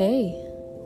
Hey, 0.00 0.32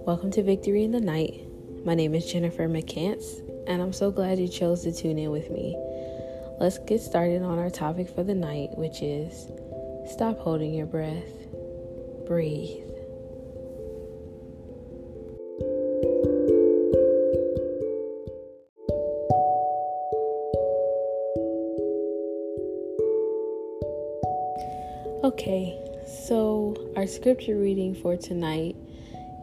welcome 0.05 0.33
to 0.33 0.43
Victory 0.43 0.83
in 0.83 0.91
the 0.91 1.01
Night. 1.01 1.47
My 1.85 1.95
name 1.95 2.17
is 2.17 2.27
Jennifer 2.27 2.67
McCants, 2.67 3.49
and 3.69 3.81
I'm 3.81 3.93
so 3.93 4.11
glad 4.11 4.41
you 4.41 4.49
chose 4.49 4.83
to 4.83 4.93
tune 4.93 5.21
in 5.21 5.31
with 5.31 5.53
me. 5.53 5.77
Let's 6.59 6.79
get 6.79 7.01
started 7.01 7.41
on 7.41 7.61
our 7.61 7.71
topic 7.71 8.09
for 8.09 8.25
the 8.25 8.35
night, 8.35 8.71
which 8.77 9.03
is 9.03 9.53
stop 10.13 10.41
holding 10.41 10.75
your 10.75 10.87
breath, 10.87 11.23
breathe. 12.27 12.83
Okay, 25.23 25.79
so 26.05 26.75
our 26.97 27.07
scripture 27.07 27.57
reading 27.57 27.95
for 27.95 28.17
tonight 28.17 28.75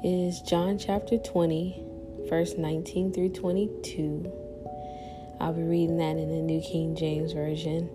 is 0.04 0.42
John 0.42 0.80
chapter 0.80 1.20
20, 1.20 1.84
verse 2.28 2.56
19 2.58 3.14
through 3.14 3.30
22. 3.30 4.32
I'll 5.40 5.54
be 5.54 5.62
reading 5.62 5.98
that 5.98 6.18
in 6.18 6.30
the 6.30 6.42
New 6.42 6.60
King 6.62 6.96
James 6.96 7.34
Version. 7.34 7.88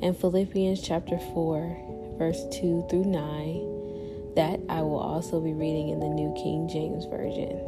And 0.00 0.16
Philippians 0.16 0.80
chapter 0.80 1.18
4, 1.18 2.14
verse 2.18 2.40
2 2.52 2.86
through 2.88 3.04
9. 3.04 4.34
That 4.36 4.60
I 4.68 4.82
will 4.82 5.00
also 5.00 5.40
be 5.40 5.52
reading 5.52 5.88
in 5.88 5.98
the 5.98 6.08
New 6.08 6.32
King 6.34 6.68
James 6.68 7.06
Version. 7.06 7.58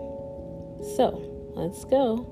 So, 0.95 1.21
let's 1.57 1.85
go. 1.85 2.25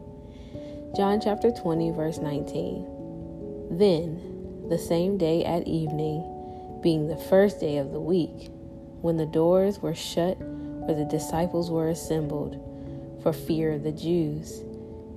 John 0.96 1.20
chapter 1.20 1.50
20, 1.50 1.90
verse 1.90 2.18
19. 2.18 3.76
Then, 3.76 4.68
the 4.68 4.78
same 4.78 5.18
day 5.18 5.44
at 5.44 5.66
evening, 5.66 6.78
being 6.80 7.08
the 7.08 7.16
first 7.16 7.58
day 7.58 7.78
of 7.78 7.90
the 7.90 8.00
week, 8.00 8.50
when 9.00 9.16
the 9.16 9.26
doors 9.26 9.80
were 9.80 9.96
shut 9.96 10.38
where 10.84 10.96
the 10.96 11.04
disciples 11.04 11.70
were 11.70 11.88
assembled 11.88 12.58
for 13.22 13.32
fear 13.32 13.72
of 13.72 13.82
the 13.82 13.92
Jews, 13.92 14.62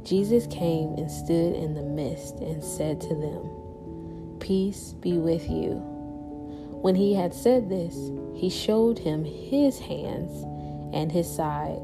Jesus 0.03 0.45
came 0.47 0.95
and 0.95 1.09
stood 1.09 1.55
in 1.55 1.73
the 1.73 1.81
midst 1.81 2.35
and 2.39 2.63
said 2.63 2.99
to 3.01 3.15
them, 3.15 4.39
Peace 4.39 4.93
be 4.93 5.17
with 5.17 5.49
you. 5.49 5.81
When 6.81 6.95
he 6.95 7.13
had 7.13 7.33
said 7.33 7.69
this, 7.69 7.95
he 8.35 8.49
showed 8.49 8.99
him 8.99 9.23
his 9.23 9.79
hands 9.79 10.43
and 10.93 11.09
his 11.11 11.33
side. 11.33 11.79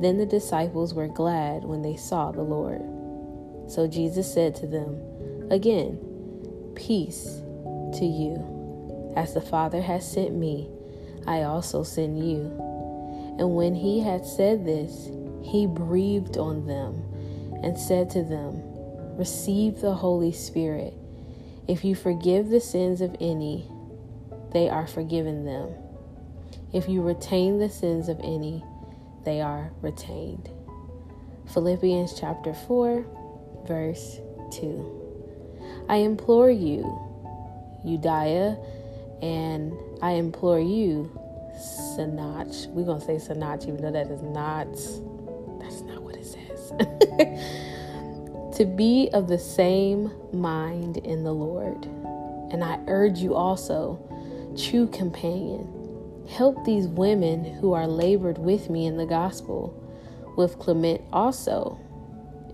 Then 0.00 0.18
the 0.18 0.26
disciples 0.26 0.92
were 0.92 1.08
glad 1.08 1.64
when 1.64 1.80
they 1.80 1.96
saw 1.96 2.30
the 2.30 2.42
Lord. 2.42 2.82
So 3.70 3.86
Jesus 3.86 4.32
said 4.32 4.54
to 4.56 4.66
them, 4.66 5.00
Again, 5.50 5.98
peace 6.74 7.40
to 7.94 8.04
you. 8.04 9.12
As 9.16 9.32
the 9.32 9.40
Father 9.40 9.80
has 9.80 10.10
sent 10.10 10.34
me, 10.34 10.68
I 11.26 11.42
also 11.42 11.82
send 11.82 12.18
you. 12.18 12.69
And 13.40 13.56
when 13.56 13.74
he 13.74 14.00
had 14.00 14.26
said 14.26 14.66
this, 14.66 15.08
he 15.42 15.66
breathed 15.66 16.36
on 16.36 16.66
them 16.66 17.02
and 17.64 17.76
said 17.76 18.10
to 18.10 18.22
them, 18.22 18.60
Receive 19.16 19.80
the 19.80 19.94
Holy 19.94 20.30
Spirit. 20.30 20.92
If 21.66 21.82
you 21.82 21.94
forgive 21.94 22.50
the 22.50 22.60
sins 22.60 23.00
of 23.00 23.16
any, 23.18 23.66
they 24.52 24.68
are 24.68 24.86
forgiven 24.86 25.46
them. 25.46 25.70
If 26.74 26.86
you 26.86 27.00
retain 27.00 27.58
the 27.58 27.70
sins 27.70 28.10
of 28.10 28.20
any, 28.22 28.62
they 29.24 29.40
are 29.40 29.72
retained. 29.80 30.50
Philippians 31.46 32.20
chapter 32.20 32.52
4, 32.52 33.06
verse 33.66 34.20
2. 34.52 35.86
I 35.88 35.96
implore 35.96 36.50
you, 36.50 36.82
Euodia 37.86 38.62
and 39.22 39.72
I 40.02 40.12
implore 40.12 40.60
you, 40.60 41.10
Sanach, 41.60 42.66
we're 42.68 42.86
to 42.86 43.00
say 43.00 43.16
Sanach, 43.16 43.68
even 43.68 43.82
though 43.82 43.92
that 43.92 44.10
is 44.10 44.22
not, 44.22 44.70
that's 45.60 45.82
not 45.82 46.02
what 46.02 46.16
it 46.16 46.24
says, 46.24 46.72
to 48.56 48.64
be 48.64 49.08
of 49.12 49.28
the 49.28 49.38
same 49.38 50.10
mind 50.32 50.98
in 50.98 51.22
the 51.24 51.32
Lord. 51.32 51.84
And 52.52 52.64
I 52.64 52.80
urge 52.86 53.18
you 53.18 53.34
also, 53.34 53.98
true 54.56 54.88
companion, 54.88 55.68
help 56.28 56.64
these 56.64 56.86
women 56.86 57.44
who 57.44 57.72
are 57.72 57.86
labored 57.86 58.38
with 58.38 58.70
me 58.70 58.86
in 58.86 58.96
the 58.96 59.06
gospel, 59.06 59.74
with 60.36 60.58
Clement 60.58 61.02
also, 61.12 61.78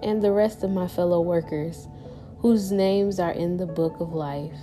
and 0.03 0.23
the 0.23 0.33
rest 0.33 0.63
of 0.63 0.71
my 0.71 0.89
fellow 0.89 1.21
workers, 1.21 1.89
whose 2.39 2.73
names 2.73 3.19
are 3.19 3.33
in 3.33 3.57
the 3.57 3.67
book 3.67 4.01
of 4.01 4.13
life. 4.13 4.59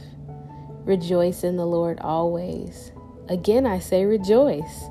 Rejoice 0.85 1.44
in 1.44 1.57
the 1.57 1.66
Lord 1.66 2.00
always. 2.00 2.93
Again, 3.29 3.66
I 3.66 3.79
say 3.79 4.06
rejoice. 4.06 4.85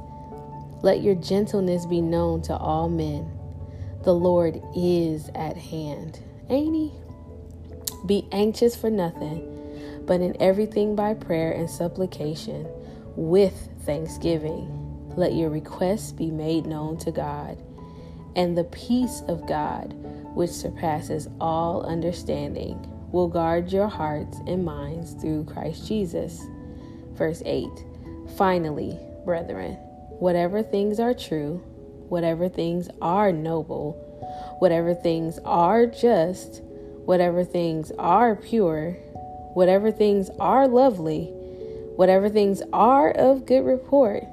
Let 0.83 1.03
your 1.03 1.15
gentleness 1.15 1.85
be 1.87 2.01
known 2.01 2.43
to 2.43 2.57
all 2.57 2.89
men. 2.89 3.31
The 4.05 4.15
Lord 4.15 4.61
is 4.75 5.31
at 5.35 5.57
hand. 5.57 6.19
Ain't 6.49 6.75
he? 6.75 6.93
Be 8.07 8.27
anxious 8.33 8.75
for 8.75 8.91
nothing, 8.91 10.03
but 10.07 10.21
in 10.21 10.41
everything 10.41 10.97
by 10.97 11.15
prayer 11.15 11.53
and 11.53 11.69
supplication, 11.69 12.67
with 13.17 13.69
thanksgiving. 13.85 15.13
Let 15.15 15.35
your 15.35 15.51
requests 15.51 16.11
be 16.13 16.31
made 16.31 16.67
known 16.67 16.97
to 16.99 17.13
God. 17.13 17.63
And 18.35 18.57
the 18.57 18.65
peace 18.65 19.23
of 19.29 19.47
God, 19.47 19.93
which 20.35 20.51
surpasses 20.51 21.29
all 21.39 21.83
understanding, 21.83 22.89
will 23.13 23.29
guard 23.29 23.71
your 23.71 23.89
hearts 23.89 24.39
and 24.47 24.65
minds 24.65 25.13
through 25.13 25.45
Christ 25.45 25.87
Jesus. 25.87 26.41
Verse 27.13 27.43
8 27.45 27.69
Finally, 28.37 28.99
brethren, 29.25 29.75
whatever 30.19 30.63
things 30.63 30.99
are 30.99 31.15
true, 31.15 31.63
whatever 32.09 32.49
things 32.49 32.89
are 33.01 33.33
noble, 33.33 33.93
whatever 34.59 34.95
things 34.95 35.39
are 35.45 35.87
just, 35.87 36.63
whatever 37.05 37.45
things 37.45 37.93
are 37.99 38.35
pure, 38.37 38.93
whatever 39.55 39.91
things 39.91 40.31
are 40.39 40.67
lovely, 40.67 41.25
whatever 41.97 42.29
things 42.29 42.63
are 42.73 43.11
of 43.11 43.45
good 43.45 43.65
report, 43.65 44.25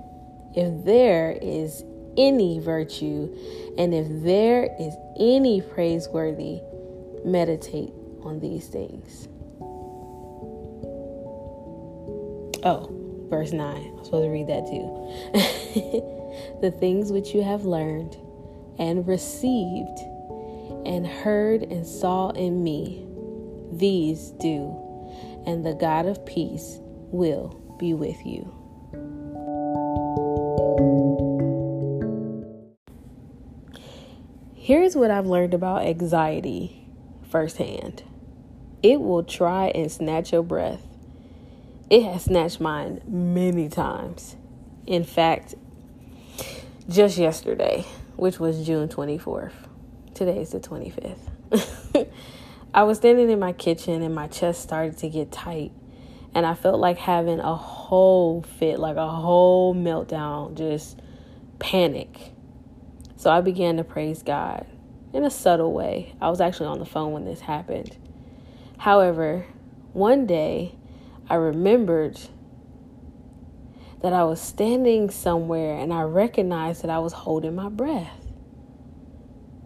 if 0.55 0.85
there 0.85 1.37
is 1.41 1.83
any 2.17 2.59
virtue 2.59 3.33
and 3.77 3.93
if 3.93 4.07
there 4.23 4.75
is 4.79 4.93
any 5.19 5.61
praiseworthy, 5.61 6.61
meditate 7.25 7.93
on 8.23 8.39
these 8.39 8.67
things. 8.67 9.27
Oh, 12.63 12.98
verse 13.29 13.51
9. 13.51 13.95
I'm 13.97 14.05
supposed 14.05 14.25
to 14.25 14.29
read 14.29 14.47
that 14.47 14.65
too. 14.65 16.59
the 16.61 16.71
things 16.71 17.11
which 17.11 17.33
you 17.33 17.43
have 17.43 17.65
learned 17.65 18.17
and 18.77 19.07
received 19.07 19.99
and 20.85 21.05
heard 21.05 21.63
and 21.63 21.85
saw 21.85 22.29
in 22.29 22.63
me, 22.63 23.05
these 23.71 24.31
do, 24.39 24.75
and 25.45 25.65
the 25.65 25.73
God 25.73 26.05
of 26.05 26.25
peace 26.25 26.79
will 27.11 27.75
be 27.79 27.93
with 27.93 28.17
you. 28.25 28.55
Here's 34.55 34.95
what 34.95 35.09
I've 35.09 35.25
learned 35.25 35.53
about 35.53 35.83
anxiety 35.83 36.85
firsthand 37.29 38.03
it 38.81 39.01
will 39.01 39.23
try 39.23 39.67
and 39.69 39.91
snatch 39.91 40.31
your 40.31 40.43
breath. 40.43 40.88
It 41.89 42.03
has 42.03 42.25
snatched 42.25 42.61
mine 42.61 43.01
many 43.07 43.67
times. 43.67 44.35
In 44.85 45.03
fact, 45.03 45.55
just 46.87 47.17
yesterday, 47.17 47.83
which 48.15 48.39
was 48.39 48.63
June 48.63 48.87
24th, 48.87 49.53
today 50.13 50.39
is 50.39 50.51
the 50.51 50.59
25th. 50.59 52.07
I 52.75 52.83
was 52.83 52.99
standing 52.99 53.31
in 53.31 53.39
my 53.39 53.53
kitchen 53.53 54.03
and 54.03 54.13
my 54.13 54.27
chest 54.27 54.61
started 54.61 54.99
to 54.99 55.09
get 55.09 55.31
tight, 55.31 55.71
and 56.35 56.45
I 56.45 56.53
felt 56.53 56.79
like 56.79 56.99
having 56.99 57.39
a 57.39 57.55
whole 57.55 58.43
fit, 58.43 58.79
like 58.79 58.97
a 58.97 59.09
whole 59.09 59.73
meltdown, 59.73 60.55
just 60.55 60.99
panic. 61.57 62.33
So 63.15 63.31
I 63.31 63.41
began 63.41 63.77
to 63.77 63.83
praise 63.83 64.21
God 64.21 64.67
in 65.11 65.23
a 65.23 65.31
subtle 65.31 65.73
way. 65.73 66.13
I 66.21 66.29
was 66.29 66.39
actually 66.39 66.67
on 66.67 66.77
the 66.77 66.85
phone 66.85 67.13
when 67.13 67.25
this 67.25 67.39
happened. 67.41 67.97
However, 68.77 69.47
one 69.93 70.27
day 70.27 70.75
I 71.29 71.35
remembered 71.35 72.19
that 74.01 74.13
I 74.13 74.23
was 74.23 74.41
standing 74.41 75.09
somewhere 75.09 75.77
and 75.77 75.93
I 75.93 76.01
recognized 76.03 76.83
that 76.83 76.89
I 76.89 76.99
was 76.99 77.13
holding 77.13 77.55
my 77.55 77.69
breath. 77.69 78.25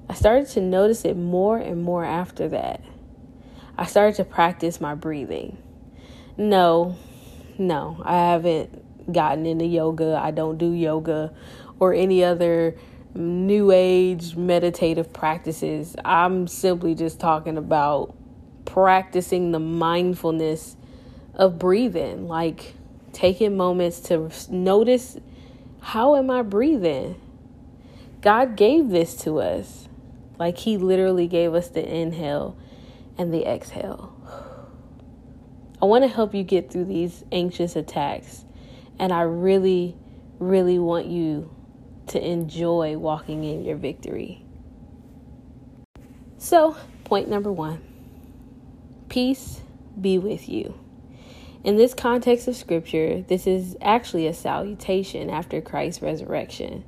I 0.10 0.16
started 0.16 0.48
to 0.50 0.62
notice 0.62 1.06
it 1.06 1.16
more 1.16 1.58
and 1.58 1.82
more 1.82 2.04
after 2.04 2.50
that. 2.50 2.82
I 3.78 3.86
started 3.86 4.16
to 4.16 4.26
practice 4.26 4.82
my 4.82 4.96
breathing. 4.96 5.58
No, 6.36 6.98
no, 7.58 8.02
I 8.04 8.32
haven't 8.32 9.14
gotten 9.14 9.46
into 9.46 9.66
yoga. 9.66 10.20
I 10.22 10.32
don't 10.32 10.58
do 10.58 10.72
yoga 10.72 11.34
or 11.80 11.94
any 11.94 12.24
other 12.24 12.76
new 13.16 13.72
age 13.72 14.36
meditative 14.36 15.14
practices. 15.14 15.96
I'm 16.04 16.48
simply 16.48 16.96
just 16.96 17.20
talking 17.20 17.58
about 17.58 18.16
practicing 18.66 19.52
the 19.52 19.60
mindfulness 19.60 20.76
of 21.34 21.58
breathing, 21.60 22.28
like 22.28 22.74
taking 23.12 23.58
moments 23.58 24.00
to 24.00 24.32
notice 24.50 25.18
how 25.82 26.16
am 26.16 26.30
I 26.30 26.42
breathing? 26.42 27.20
God 28.22 28.56
gave 28.56 28.90
this 28.90 29.16
to 29.24 29.40
us. 29.40 29.88
Like 30.40 30.58
He 30.60 30.78
literally 30.78 31.28
gave 31.28 31.54
us 31.54 31.68
the 31.68 31.86
inhale 31.86 32.58
and 33.18 33.34
the 33.34 33.46
exhale. 33.46 34.14
I 35.82 35.86
want 35.86 36.06
to 36.06 36.08
help 36.08 36.34
you 36.34 36.44
get 36.44 36.72
through 36.72 36.86
these 36.86 37.26
anxious 37.32 37.76
attacks. 37.76 38.46
And 38.98 39.12
I 39.12 39.24
really, 39.24 39.98
really 40.40 40.80
want 40.80 41.08
you 41.08 41.54
to 42.08 42.26
enjoy 42.26 42.98
walking 42.98 43.44
in 43.44 43.66
your 43.66 43.76
victory. 43.76 44.46
So, 46.38 46.78
point 47.04 47.30
number 47.30 47.52
one 47.52 47.82
peace 49.10 49.62
be 50.00 50.18
with 50.18 50.48
you. 50.48 50.83
In 51.64 51.78
this 51.78 51.94
context 51.94 52.50
of 52.50 52.58
scripture, 52.58 53.22
this 53.22 53.48
is 53.48 53.78
actually 53.82 54.28
a 54.28 54.34
salutation 54.34 55.30
after 55.30 55.62
Christ's 55.62 56.02
resurrection. 56.02 56.84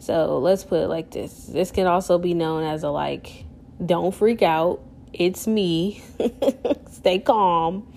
So 0.00 0.38
let's 0.38 0.64
put 0.64 0.82
it 0.82 0.88
like 0.88 1.12
this. 1.12 1.44
This 1.44 1.70
can 1.70 1.86
also 1.86 2.18
be 2.18 2.34
known 2.34 2.64
as 2.64 2.82
a 2.82 2.90
like, 2.90 3.44
don't 3.84 4.12
freak 4.12 4.42
out, 4.42 4.80
it's 5.12 5.46
me, 5.46 6.02
stay 6.90 7.20
calm. 7.20 7.92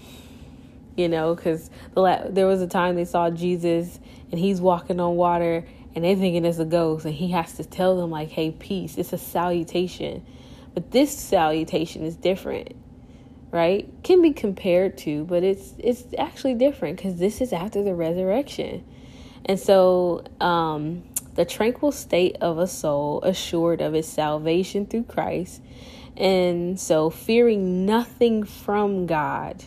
You 0.95 1.09
know, 1.09 1.33
because 1.33 1.71
the 1.95 2.01
la- 2.01 2.27
there 2.29 2.45
was 2.45 2.61
a 2.61 2.67
time 2.67 2.95
they 2.95 3.05
saw 3.05 3.31
Jesus 3.31 3.99
and 4.29 4.39
he's 4.39 4.61
walking 4.61 4.99
on 4.99 5.15
water 5.15 5.65
and 5.95 6.03
they're 6.03 6.15
thinking 6.15 6.45
it's 6.45 6.59
a 6.59 6.65
ghost 6.65 7.05
and 7.05 7.15
he 7.15 7.29
has 7.31 7.53
to 7.53 7.63
tell 7.63 7.97
them 7.97 8.11
like 8.11 8.29
hey 8.29 8.51
peace. 8.51 8.95
It's 8.97 9.11
a 9.11 9.17
salutation. 9.17 10.23
But 10.75 10.91
this 10.91 11.17
salutation 11.17 12.03
is 12.03 12.15
different 12.15 12.75
right? 13.51 13.87
Can 14.03 14.21
be 14.21 14.31
compared 14.31 14.97
to 14.99 15.25
but 15.25 15.43
it's 15.43 15.73
it's 15.77 16.03
actually 16.17 16.55
different 16.55 16.97
because 16.97 17.17
this 17.17 17.41
is 17.41 17.53
after 17.53 17.83
the 17.83 17.93
resurrection. 17.93 18.83
And 19.45 19.59
so 19.59 20.23
um 20.39 21.03
the 21.35 21.45
tranquil 21.45 21.91
state 21.91 22.35
of 22.41 22.57
a 22.57 22.67
soul 22.67 23.21
assured 23.23 23.81
of 23.81 23.93
its 23.93 24.07
salvation 24.07 24.85
through 24.85 25.03
christ. 25.03 25.61
And 26.17 26.79
so 26.79 27.09
fearing 27.09 27.85
nothing 27.85 28.43
from 28.43 29.05
god 29.05 29.63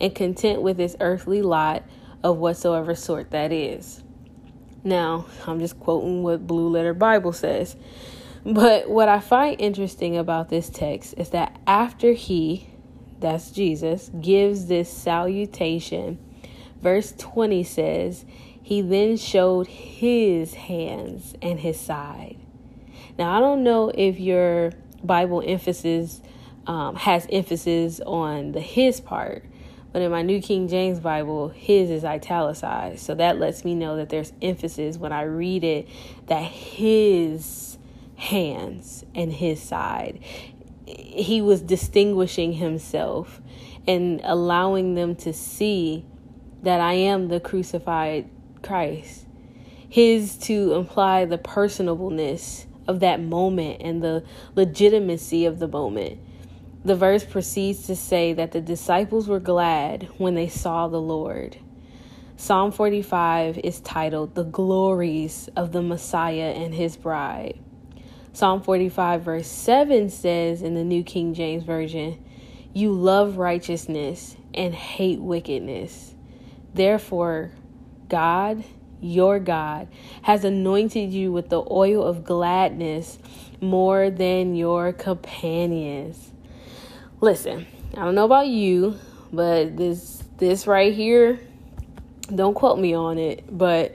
and 0.00 0.14
content 0.14 0.62
with 0.62 0.80
its 0.80 0.96
earthly 1.00 1.42
lot 1.42 1.84
of 2.22 2.38
whatsoever 2.38 2.94
sort 2.94 3.30
that 3.30 3.52
is. 3.52 4.02
Now, 4.84 5.26
I'm 5.46 5.60
just 5.60 5.78
quoting 5.78 6.22
what 6.22 6.46
Blue 6.46 6.68
Letter 6.68 6.94
Bible 6.94 7.32
says. 7.32 7.76
But 8.44 8.90
what 8.90 9.08
I 9.08 9.20
find 9.20 9.60
interesting 9.60 10.16
about 10.16 10.48
this 10.48 10.68
text 10.68 11.14
is 11.16 11.30
that 11.30 11.60
after 11.66 12.12
he, 12.12 12.68
that's 13.22 13.50
Jesus, 13.50 14.10
gives 14.20 14.66
this 14.66 14.90
salutation, 14.90 16.18
verse 16.82 17.14
20 17.16 17.64
says, 17.64 18.26
He 18.62 18.82
then 18.82 19.16
showed 19.16 19.66
his 19.66 20.54
hands 20.54 21.34
and 21.40 21.60
his 21.60 21.80
side. 21.80 22.36
Now, 23.18 23.36
I 23.36 23.40
don't 23.40 23.62
know 23.62 23.90
if 23.94 24.18
your 24.18 24.72
Bible 25.02 25.42
emphasis 25.44 26.20
um, 26.66 26.96
has 26.96 27.26
emphasis 27.30 28.00
on 28.00 28.52
the 28.52 28.60
his 28.60 29.00
part, 29.00 29.44
but 29.92 30.00
in 30.00 30.10
my 30.10 30.22
New 30.22 30.40
King 30.40 30.68
James 30.68 31.00
Bible, 31.00 31.48
his 31.48 31.90
is 31.90 32.04
italicized. 32.04 33.00
So 33.00 33.14
that 33.16 33.38
lets 33.38 33.64
me 33.64 33.74
know 33.74 33.96
that 33.96 34.08
there's 34.08 34.32
emphasis 34.40 34.96
when 34.96 35.12
I 35.12 35.22
read 35.22 35.64
it 35.64 35.88
that 36.26 36.44
his 36.44 37.78
hands 38.16 39.04
and 39.14 39.32
his 39.32 39.60
side. 39.60 40.20
He 40.86 41.40
was 41.40 41.62
distinguishing 41.62 42.54
himself 42.54 43.40
and 43.86 44.20
allowing 44.24 44.94
them 44.94 45.14
to 45.16 45.32
see 45.32 46.04
that 46.62 46.80
I 46.80 46.94
am 46.94 47.28
the 47.28 47.40
crucified 47.40 48.28
Christ. 48.62 49.26
His 49.88 50.36
to 50.38 50.74
imply 50.74 51.24
the 51.24 51.38
personableness 51.38 52.66
of 52.88 53.00
that 53.00 53.20
moment 53.20 53.82
and 53.82 54.02
the 54.02 54.24
legitimacy 54.54 55.44
of 55.44 55.58
the 55.58 55.68
moment 55.68 56.18
the 56.84 56.96
verse 56.96 57.24
proceeds 57.24 57.86
to 57.86 57.94
say 57.94 58.32
that 58.32 58.50
the 58.50 58.60
disciples 58.60 59.28
were 59.28 59.38
glad 59.38 60.08
when 60.18 60.34
they 60.34 60.48
saw 60.48 60.88
the 60.88 61.00
Lord. 61.00 61.58
Psalm 62.36 62.72
45 62.72 63.58
is 63.58 63.80
titled 63.80 64.34
The 64.34 64.42
Glories 64.42 65.48
of 65.54 65.70
the 65.70 65.82
Messiah 65.82 66.52
and 66.56 66.74
His 66.74 66.96
Bride. 66.96 67.61
Psalm 68.34 68.62
45, 68.62 69.22
verse 69.22 69.46
7 69.46 70.08
says 70.08 70.62
in 70.62 70.74
the 70.74 70.84
New 70.84 71.02
King 71.02 71.34
James 71.34 71.64
Version, 71.64 72.22
You 72.72 72.92
love 72.92 73.36
righteousness 73.36 74.36
and 74.54 74.74
hate 74.74 75.20
wickedness. 75.20 76.14
Therefore, 76.72 77.52
God, 78.08 78.64
your 79.02 79.38
God, 79.38 79.88
has 80.22 80.44
anointed 80.44 81.12
you 81.12 81.30
with 81.30 81.50
the 81.50 81.62
oil 81.70 82.02
of 82.04 82.24
gladness 82.24 83.18
more 83.60 84.08
than 84.10 84.54
your 84.54 84.92
companions. 84.92 86.32
Listen, 87.20 87.66
I 87.92 88.04
don't 88.04 88.14
know 88.14 88.24
about 88.24 88.48
you, 88.48 88.98
but 89.32 89.76
this 89.76 90.22
this 90.38 90.66
right 90.66 90.94
here, 90.94 91.38
don't 92.34 92.54
quote 92.54 92.78
me 92.78 92.94
on 92.94 93.18
it, 93.18 93.44
but 93.50 93.94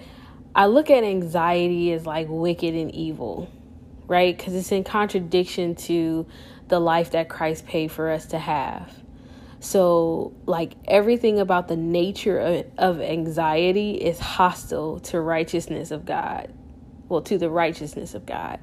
I 0.55 0.67
look 0.67 0.89
at 0.89 1.03
anxiety 1.03 1.91
as 1.91 2.05
like 2.05 2.27
wicked 2.29 2.73
and 2.73 2.93
evil, 2.93 3.51
right? 4.07 4.37
Cuz 4.37 4.53
it's 4.53 4.71
in 4.71 4.83
contradiction 4.83 5.75
to 5.75 6.25
the 6.67 6.79
life 6.79 7.11
that 7.11 7.29
Christ 7.29 7.65
paid 7.65 7.91
for 7.91 8.09
us 8.09 8.25
to 8.27 8.39
have. 8.39 8.91
So, 9.59 10.33
like 10.45 10.73
everything 10.87 11.39
about 11.39 11.67
the 11.67 11.77
nature 11.77 12.37
of, 12.37 12.65
of 12.77 13.01
anxiety 13.01 13.91
is 13.93 14.19
hostile 14.19 14.99
to 15.01 15.19
righteousness 15.19 15.91
of 15.91 16.05
God. 16.05 16.53
Well, 17.09 17.21
to 17.23 17.37
the 17.37 17.49
righteousness 17.49 18.13
of 18.13 18.25
God. 18.25 18.59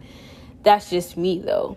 That's 0.63 0.91
just 0.91 1.17
me 1.17 1.41
though. 1.41 1.77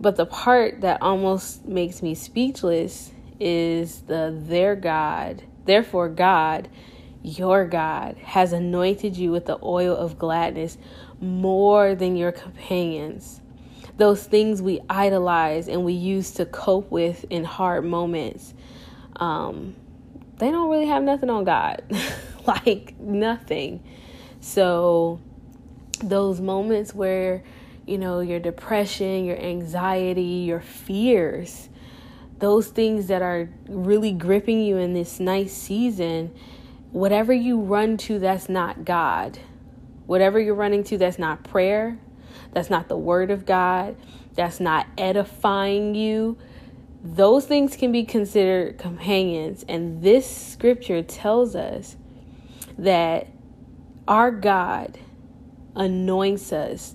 But 0.00 0.16
the 0.16 0.26
part 0.26 0.80
that 0.80 1.02
almost 1.02 1.64
makes 1.66 2.02
me 2.02 2.14
speechless 2.14 3.12
is 3.38 4.02
the 4.02 4.34
their 4.36 4.76
God, 4.76 5.42
therefore 5.66 6.08
God, 6.08 6.68
your 7.22 7.66
God, 7.66 8.16
has 8.18 8.52
anointed 8.52 9.16
you 9.16 9.30
with 9.30 9.46
the 9.46 9.58
oil 9.62 9.96
of 9.96 10.18
gladness 10.18 10.78
more 11.24 11.94
than 11.94 12.16
your 12.16 12.32
companions. 12.32 13.40
Those 13.96 14.24
things 14.24 14.60
we 14.60 14.80
idolize 14.88 15.68
and 15.68 15.84
we 15.84 15.92
use 15.92 16.32
to 16.32 16.46
cope 16.46 16.90
with 16.90 17.24
in 17.30 17.44
hard 17.44 17.84
moments, 17.84 18.54
um, 19.16 19.74
they 20.38 20.50
don't 20.50 20.70
really 20.70 20.86
have 20.86 21.02
nothing 21.02 21.30
on 21.30 21.44
God. 21.44 21.82
like 22.46 22.98
nothing. 22.98 23.82
So, 24.40 25.20
those 26.02 26.40
moments 26.40 26.94
where 26.94 27.42
you 27.86 27.98
know, 27.98 28.20
your 28.20 28.40
depression, 28.40 29.24
your 29.24 29.38
anxiety, 29.38 30.22
your 30.22 30.60
fears, 30.60 31.68
those 32.38 32.68
things 32.68 33.06
that 33.08 33.22
are 33.22 33.48
really 33.68 34.12
gripping 34.12 34.60
you 34.60 34.76
in 34.76 34.94
this 34.94 35.20
nice 35.20 35.52
season, 35.52 36.34
whatever 36.92 37.32
you 37.32 37.60
run 37.60 37.96
to 37.96 38.18
that's 38.18 38.48
not 38.48 38.84
God, 38.84 39.38
whatever 40.06 40.38
you're 40.40 40.54
running 40.54 40.84
to 40.84 40.98
that's 40.98 41.18
not 41.18 41.44
prayer, 41.44 41.98
that's 42.52 42.70
not 42.70 42.88
the 42.88 42.96
word 42.96 43.30
of 43.30 43.46
God, 43.46 43.96
that's 44.34 44.60
not 44.60 44.86
edifying 44.98 45.94
you, 45.94 46.36
those 47.02 47.44
things 47.44 47.76
can 47.76 47.92
be 47.92 48.04
considered 48.04 48.78
companions. 48.78 49.64
And 49.68 50.02
this 50.02 50.28
scripture 50.28 51.02
tells 51.02 51.54
us 51.54 51.96
that 52.78 53.28
our 54.08 54.30
God 54.30 54.98
anoints 55.76 56.52
us 56.52 56.94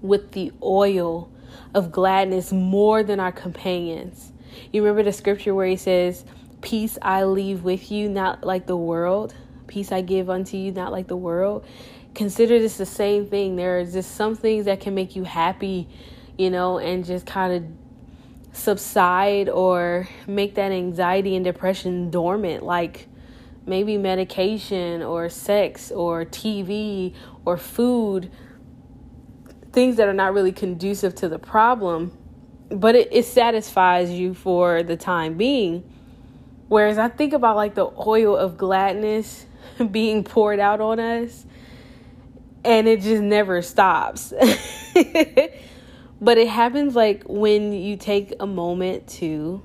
with 0.00 0.32
the 0.32 0.52
oil 0.62 1.30
of 1.74 1.90
gladness 1.90 2.52
more 2.52 3.02
than 3.02 3.18
our 3.18 3.32
companions. 3.32 4.32
You 4.72 4.82
remember 4.82 5.02
the 5.02 5.12
scripture 5.12 5.54
where 5.54 5.66
he 5.66 5.76
says, 5.76 6.24
Peace 6.60 6.96
I 7.02 7.24
leave 7.24 7.64
with 7.64 7.90
you, 7.90 8.08
not 8.08 8.44
like 8.44 8.66
the 8.66 8.76
world. 8.76 9.34
Peace 9.66 9.90
I 9.90 10.02
give 10.02 10.30
unto 10.30 10.56
you, 10.56 10.70
not 10.70 10.92
like 10.92 11.08
the 11.08 11.16
world. 11.16 11.66
Consider 12.14 12.58
this 12.58 12.76
the 12.76 12.86
same 12.86 13.26
thing. 13.26 13.56
There 13.56 13.80
are 13.80 13.84
just 13.84 14.14
some 14.14 14.34
things 14.34 14.66
that 14.66 14.80
can 14.80 14.94
make 14.94 15.16
you 15.16 15.24
happy, 15.24 15.88
you 16.36 16.50
know, 16.50 16.78
and 16.78 17.04
just 17.04 17.26
kind 17.26 17.52
of 17.52 18.56
subside 18.56 19.48
or 19.48 20.08
make 20.26 20.54
that 20.56 20.72
anxiety 20.72 21.36
and 21.36 21.44
depression 21.44 22.10
dormant, 22.10 22.62
like 22.62 23.08
maybe 23.64 23.96
medication 23.96 25.02
or 25.02 25.28
sex 25.28 25.90
or 25.90 26.24
TV 26.24 27.14
or 27.44 27.56
food 27.56 28.30
things 29.72 29.96
that 29.96 30.06
are 30.06 30.14
not 30.14 30.34
really 30.34 30.52
conducive 30.52 31.14
to 31.16 31.28
the 31.28 31.38
problem, 31.38 32.16
but 32.68 32.94
it, 32.94 33.08
it 33.10 33.24
satisfies 33.24 34.10
you 34.10 34.34
for 34.34 34.82
the 34.82 34.96
time 34.96 35.34
being. 35.36 35.82
Whereas 36.68 36.98
I 36.98 37.08
think 37.08 37.32
about 37.32 37.56
like 37.56 37.74
the 37.74 37.90
oil 38.06 38.36
of 38.36 38.56
gladness 38.56 39.46
being 39.90 40.24
poured 40.24 40.60
out 40.60 40.80
on 40.80 41.00
us, 41.00 41.46
and 42.64 42.88
it 42.88 43.00
just 43.00 43.22
never 43.22 43.62
stops. 43.62 44.32
but 46.20 46.38
it 46.38 46.48
happens 46.48 46.94
like 46.94 47.24
when 47.26 47.72
you 47.72 47.96
take 47.96 48.34
a 48.40 48.46
moment 48.46 49.06
to 49.08 49.62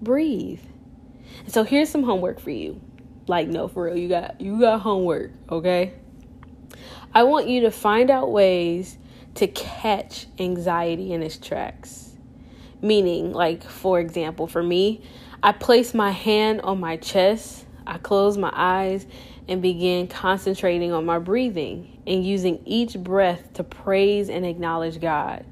breathe. 0.00 0.60
So 1.46 1.64
here's 1.64 1.88
some 1.88 2.02
homework 2.02 2.40
for 2.40 2.50
you. 2.50 2.80
Like 3.26 3.48
no, 3.48 3.68
for 3.68 3.84
real, 3.84 3.96
you 3.96 4.08
got 4.08 4.40
you 4.40 4.60
got 4.60 4.80
homework, 4.80 5.32
okay? 5.50 5.94
I 7.14 7.22
want 7.24 7.48
you 7.48 7.62
to 7.62 7.70
find 7.70 8.10
out 8.10 8.30
ways 8.30 8.98
to 9.34 9.46
catch 9.46 10.26
anxiety 10.38 11.12
in 11.12 11.22
its 11.22 11.38
tracks. 11.38 12.12
Meaning, 12.80 13.32
like, 13.32 13.62
for 13.64 13.98
example, 13.98 14.46
for 14.46 14.62
me, 14.62 15.02
I 15.42 15.52
place 15.52 15.94
my 15.94 16.10
hand 16.10 16.60
on 16.62 16.80
my 16.80 16.96
chest, 16.96 17.64
I 17.88 17.98
close 17.98 18.36
my 18.36 18.52
eyes, 18.54 19.06
and 19.48 19.62
begin 19.62 20.06
concentrating 20.06 20.92
on 20.92 21.06
my 21.06 21.18
breathing 21.18 22.00
and 22.06 22.24
using 22.24 22.60
each 22.66 22.98
breath 22.98 23.54
to 23.54 23.64
praise 23.64 24.28
and 24.28 24.44
acknowledge 24.44 25.00
God. 25.00 25.44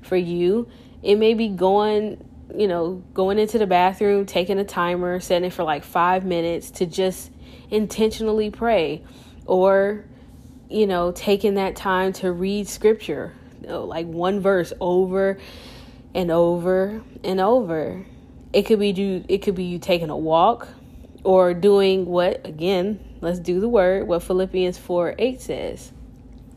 For 0.00 0.16
you, 0.16 0.68
it 1.02 1.16
may 1.16 1.34
be 1.34 1.48
going, 1.48 2.26
you 2.56 2.66
know, 2.66 3.04
going 3.12 3.38
into 3.38 3.58
the 3.58 3.66
bathroom, 3.66 4.24
taking 4.24 4.58
a 4.58 4.64
timer, 4.64 5.20
setting 5.20 5.48
it 5.48 5.52
for 5.52 5.64
like 5.64 5.84
five 5.84 6.24
minutes 6.24 6.70
to 6.72 6.86
just 6.86 7.30
intentionally 7.70 8.50
pray, 8.50 9.04
or, 9.44 10.06
you 10.70 10.86
know, 10.86 11.12
taking 11.12 11.54
that 11.54 11.76
time 11.76 12.14
to 12.14 12.32
read 12.32 12.66
scripture, 12.66 13.34
you 13.60 13.68
know, 13.68 13.84
like 13.84 14.06
one 14.06 14.40
verse 14.40 14.72
over 14.80 15.38
and 16.14 16.30
over 16.30 17.02
and 17.22 17.38
over. 17.38 18.06
It 18.54 18.62
could 18.62 18.78
be 18.78 18.92
do 18.92 19.24
it 19.28 19.38
could 19.38 19.54
be 19.54 19.64
you 19.64 19.78
taking 19.78 20.10
a 20.10 20.16
walk 20.16 20.68
or 21.24 21.54
doing 21.54 22.06
what 22.06 22.46
again, 22.46 22.98
let's 23.20 23.38
do 23.38 23.60
the 23.60 23.68
word, 23.68 24.06
what 24.06 24.22
Philippians 24.22 24.78
4 24.78 25.14
8 25.18 25.40
says. 25.40 25.92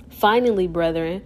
Finally, 0.10 0.68
brethren, 0.68 1.22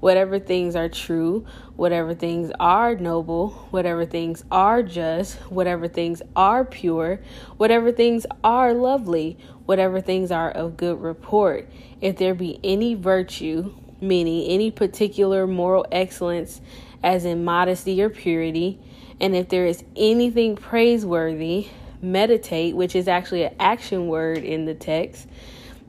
whatever 0.00 0.38
things 0.38 0.74
are 0.74 0.88
true, 0.88 1.46
whatever 1.76 2.12
things 2.12 2.50
are 2.58 2.96
noble, 2.96 3.50
whatever 3.70 4.04
things 4.04 4.44
are 4.50 4.82
just, 4.82 5.36
whatever 5.42 5.86
things 5.86 6.20
are 6.34 6.64
pure, 6.64 7.20
whatever 7.56 7.92
things 7.92 8.26
are 8.42 8.74
lovely, 8.74 9.38
whatever 9.64 10.00
things 10.00 10.32
are 10.32 10.50
of 10.50 10.76
good 10.76 11.00
report, 11.00 11.68
if 12.00 12.16
there 12.16 12.34
be 12.34 12.58
any 12.64 12.94
virtue, 12.94 13.72
meaning 14.00 14.50
any 14.50 14.72
particular 14.72 15.46
moral 15.46 15.86
excellence, 15.92 16.60
as 17.02 17.24
in 17.24 17.44
modesty 17.44 18.02
or 18.02 18.10
purity, 18.10 18.80
and 19.20 19.36
if 19.36 19.48
there 19.48 19.66
is 19.66 19.84
anything 19.94 20.56
praiseworthy, 20.56 21.68
meditate, 22.02 22.74
which 22.74 22.96
is 22.96 23.08
actually 23.08 23.44
an 23.44 23.54
action 23.58 24.08
word 24.08 24.38
in 24.38 24.64
the 24.66 24.74
text, 24.74 25.28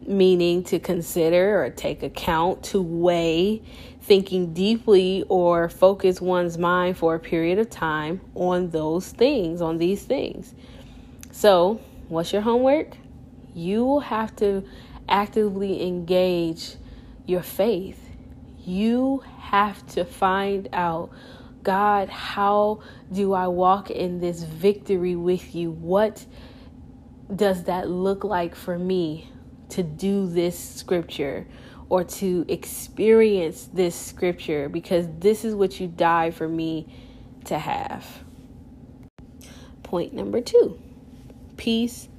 meaning 0.05 0.63
to 0.63 0.79
consider 0.79 1.63
or 1.63 1.69
take 1.71 2.03
account, 2.03 2.63
to 2.63 2.81
weigh, 2.81 3.61
thinking 4.01 4.53
deeply 4.53 5.25
or 5.29 5.69
focus 5.69 6.21
one's 6.21 6.57
mind 6.57 6.97
for 6.97 7.15
a 7.15 7.19
period 7.19 7.57
of 7.57 7.69
time 7.69 8.21
on 8.35 8.69
those 8.69 9.09
things, 9.09 9.61
on 9.61 9.77
these 9.77 10.03
things. 10.03 10.53
So, 11.31 11.81
what's 12.09 12.31
your 12.31 12.41
homework? 12.41 12.95
You 13.55 13.83
will 13.85 14.01
have 14.01 14.35
to 14.37 14.63
actively 15.09 15.85
engage 15.85 16.75
your 17.25 17.41
faith. 17.41 17.99
You 18.65 19.23
have 19.39 19.85
to 19.87 20.05
find 20.05 20.69
out 20.73 21.11
God, 21.63 22.09
how 22.09 22.81
do 23.11 23.33
I 23.33 23.47
walk 23.47 23.89
in 23.89 24.19
this 24.19 24.43
victory 24.43 25.15
with 25.15 25.55
you? 25.55 25.71
What 25.71 26.25
does 27.33 27.63
that 27.63 27.89
look 27.89 28.23
like 28.23 28.53
for 28.53 28.77
me 28.77 29.31
to 29.69 29.81
do 29.81 30.27
this 30.27 30.57
scripture? 30.59 31.47
or 31.93 32.03
to 32.03 32.43
experience 32.47 33.69
this 33.71 33.93
scripture 33.93 34.67
because 34.67 35.05
this 35.19 35.45
is 35.45 35.53
what 35.53 35.79
you 35.79 35.87
died 35.87 36.33
for 36.33 36.47
me 36.47 36.87
to 37.45 37.59
have. 37.59 38.23
Point 39.83 40.11
number 40.11 40.41
two 40.41 40.79
peace 41.55 42.09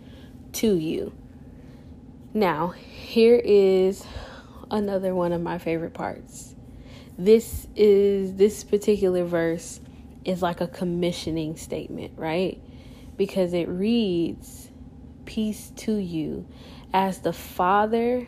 to 0.52 0.76
you. 0.76 1.12
Now, 2.32 2.68
here 2.68 3.40
is 3.44 4.04
another 4.70 5.12
one 5.12 5.32
of 5.32 5.40
my 5.40 5.58
favorite 5.58 5.92
parts. 5.92 6.53
This 7.16 7.68
is 7.76 8.34
this 8.34 8.64
particular 8.64 9.24
verse 9.24 9.80
is 10.24 10.42
like 10.42 10.60
a 10.60 10.66
commissioning 10.66 11.56
statement, 11.56 12.12
right? 12.16 12.60
Because 13.16 13.52
it 13.52 13.68
reads, 13.68 14.70
Peace 15.24 15.72
to 15.76 15.94
you, 15.94 16.46
as 16.92 17.20
the 17.20 17.32
Father 17.32 18.26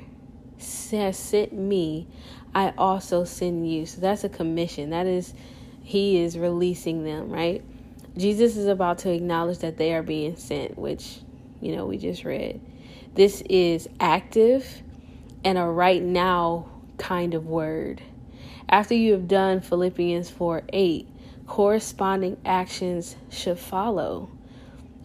has 0.91 1.19
sent 1.19 1.53
me, 1.53 2.07
I 2.55 2.73
also 2.79 3.25
send 3.25 3.71
you. 3.71 3.87
So 3.87 4.01
that's 4.01 4.25
a 4.25 4.29
commission. 4.29 4.91
That 4.91 5.07
is, 5.07 5.35
He 5.83 6.19
is 6.23 6.39
releasing 6.39 7.05
them, 7.05 7.31
right? 7.31 7.65
Jesus 8.17 8.57
is 8.57 8.67
about 8.67 8.99
to 8.99 9.11
acknowledge 9.11 9.59
that 9.59 9.77
they 9.77 9.95
are 9.95 10.03
being 10.03 10.37
sent, 10.37 10.79
which, 10.79 11.19
you 11.61 11.77
know, 11.77 11.87
we 11.87 11.99
just 11.99 12.25
read. 12.25 12.61
This 13.15 13.43
is 13.43 13.89
active 14.01 14.83
and 15.45 15.59
a 15.59 15.65
right 15.65 16.03
now 16.03 16.69
kind 16.99 17.35
of 17.35 17.47
word. 17.47 18.01
After 18.69 18.95
you 18.95 19.13
have 19.13 19.29
done 19.29 19.61
Philippians 19.61 20.29
4 20.31 20.63
8, 20.73 21.09
corresponding 21.47 22.37
actions 22.45 23.17
should 23.31 23.59
follow. 23.59 24.31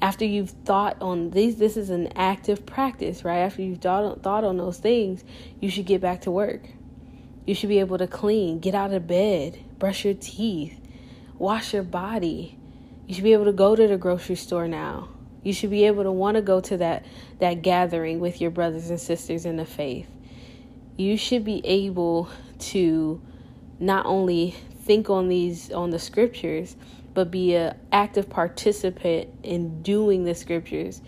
After 0.01 0.25
you've 0.25 0.49
thought 0.49 0.97
on 0.99 1.29
these 1.29 1.57
this 1.57 1.77
is 1.77 1.91
an 1.91 2.07
active 2.15 2.65
practice 2.65 3.23
right? 3.23 3.39
After 3.39 3.61
you've 3.61 3.79
thought, 3.79 4.23
thought 4.23 4.43
on 4.43 4.57
those 4.57 4.79
things 4.79 5.23
you 5.59 5.69
should 5.69 5.85
get 5.85 6.01
back 6.01 6.21
to 6.21 6.31
work. 6.31 6.61
You 7.45 7.53
should 7.53 7.69
be 7.69 7.79
able 7.79 7.99
to 7.99 8.07
clean 8.07 8.59
get 8.59 8.73
out 8.73 8.93
of 8.93 9.05
bed 9.05 9.59
brush 9.77 10.05
your 10.05 10.15
teeth 10.15 10.81
wash 11.41 11.73
your 11.73 11.83
body. 11.83 12.55
You 13.07 13.15
should 13.15 13.23
be 13.23 13.33
able 13.33 13.45
to 13.45 13.53
go 13.53 13.75
to 13.75 13.87
the 13.87 13.97
grocery 13.97 14.35
store 14.35 14.67
now. 14.67 15.09
You 15.43 15.53
should 15.53 15.71
be 15.71 15.85
able 15.85 16.03
to 16.03 16.11
want 16.11 16.35
to 16.35 16.41
go 16.41 16.61
to 16.61 16.77
that 16.77 17.03
that 17.39 17.63
gathering 17.63 18.19
with 18.19 18.39
your 18.39 18.51
brothers 18.51 18.89
and 18.89 18.99
sisters 18.99 19.45
in 19.45 19.57
the 19.57 19.65
faith. 19.65 20.07
You 20.97 21.17
should 21.17 21.43
be 21.43 21.65
able 21.65 22.29
to 22.59 23.21
not 23.81 24.05
only 24.05 24.51
think 24.83 25.09
on 25.09 25.27
these 25.27 25.71
on 25.71 25.89
the 25.89 25.99
scriptures 25.99 26.75
but 27.13 27.29
be 27.29 27.55
an 27.55 27.75
active 27.91 28.29
participant 28.29 29.29
in 29.43 29.81
doing 29.81 30.23
the 30.23 30.35
scriptures. 30.35 31.01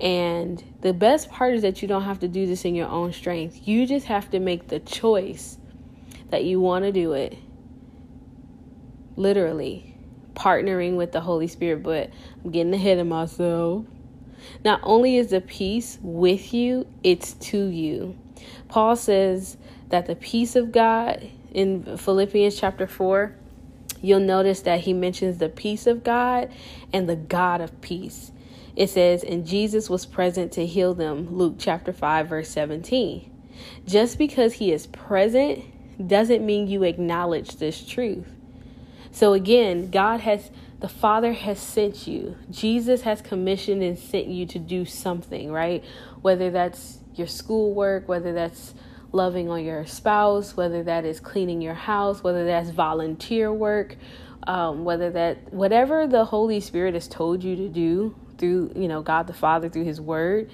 And 0.00 0.62
the 0.80 0.92
best 0.92 1.30
part 1.30 1.54
is 1.54 1.62
that 1.62 1.82
you 1.82 1.88
don't 1.88 2.04
have 2.04 2.20
to 2.20 2.28
do 2.28 2.46
this 2.46 2.64
in 2.64 2.74
your 2.74 2.88
own 2.88 3.12
strength. 3.12 3.66
You 3.68 3.86
just 3.86 4.06
have 4.06 4.30
to 4.30 4.40
make 4.40 4.68
the 4.68 4.80
choice 4.80 5.58
that 6.30 6.44
you 6.44 6.60
want 6.60 6.84
to 6.84 6.92
do 6.92 7.12
it. 7.12 7.36
Literally, 9.16 9.94
partnering 10.34 10.96
with 10.96 11.12
the 11.12 11.20
Holy 11.20 11.46
Spirit, 11.46 11.82
but 11.82 12.10
I'm 12.42 12.50
getting 12.50 12.74
ahead 12.74 12.98
of 12.98 13.06
myself. 13.06 13.84
Not 14.64 14.80
only 14.82 15.16
is 15.16 15.28
the 15.28 15.40
peace 15.40 15.98
with 16.02 16.52
you, 16.52 16.86
it's 17.02 17.34
to 17.34 17.66
you. 17.66 18.18
Paul 18.68 18.96
says 18.96 19.56
that 19.90 20.06
the 20.06 20.16
peace 20.16 20.56
of 20.56 20.72
God 20.72 21.30
in 21.54 21.96
Philippians 21.96 22.56
chapter 22.56 22.86
4 22.86 23.34
you'll 24.04 24.20
notice 24.20 24.60
that 24.60 24.80
he 24.80 24.92
mentions 24.92 25.38
the 25.38 25.48
peace 25.48 25.86
of 25.86 26.04
God 26.04 26.52
and 26.92 27.08
the 27.08 27.16
God 27.16 27.62
of 27.62 27.80
peace. 27.80 28.32
It 28.76 28.90
says, 28.90 29.24
and 29.24 29.46
Jesus 29.46 29.88
was 29.88 30.04
present 30.04 30.52
to 30.52 30.66
heal 30.66 30.94
them, 30.94 31.34
Luke 31.36 31.54
chapter 31.58 31.92
5, 31.92 32.28
verse 32.28 32.50
17. 32.50 33.30
Just 33.86 34.18
because 34.18 34.54
he 34.54 34.72
is 34.72 34.86
present 34.88 35.64
doesn't 36.06 36.44
mean 36.44 36.66
you 36.66 36.82
acknowledge 36.82 37.56
this 37.56 37.84
truth. 37.86 38.26
So 39.10 39.32
again, 39.32 39.90
God 39.90 40.20
has, 40.20 40.50
the 40.80 40.88
Father 40.88 41.32
has 41.32 41.60
sent 41.60 42.06
you. 42.06 42.36
Jesus 42.50 43.02
has 43.02 43.22
commissioned 43.22 43.82
and 43.82 43.98
sent 43.98 44.26
you 44.26 44.44
to 44.46 44.58
do 44.58 44.84
something, 44.84 45.52
right? 45.52 45.84
Whether 46.20 46.50
that's 46.50 46.98
your 47.14 47.28
schoolwork, 47.28 48.08
whether 48.08 48.32
that's 48.32 48.74
loving 49.14 49.48
on 49.48 49.64
your 49.64 49.86
spouse, 49.86 50.56
whether 50.56 50.82
that 50.82 51.04
is 51.04 51.20
cleaning 51.20 51.62
your 51.62 51.74
house, 51.74 52.22
whether 52.22 52.44
that's 52.44 52.70
volunteer 52.70 53.52
work, 53.52 53.96
um, 54.46 54.84
whether 54.84 55.10
that 55.10 55.52
whatever 55.52 56.06
the 56.06 56.24
Holy 56.24 56.60
Spirit 56.60 56.94
has 56.94 57.08
told 57.08 57.42
you 57.42 57.56
to 57.56 57.68
do 57.68 58.14
through 58.36 58.72
you 58.74 58.88
know 58.88 59.00
God 59.00 59.26
the 59.26 59.32
Father 59.32 59.68
through 59.68 59.84
His 59.84 60.00
Word, 60.00 60.50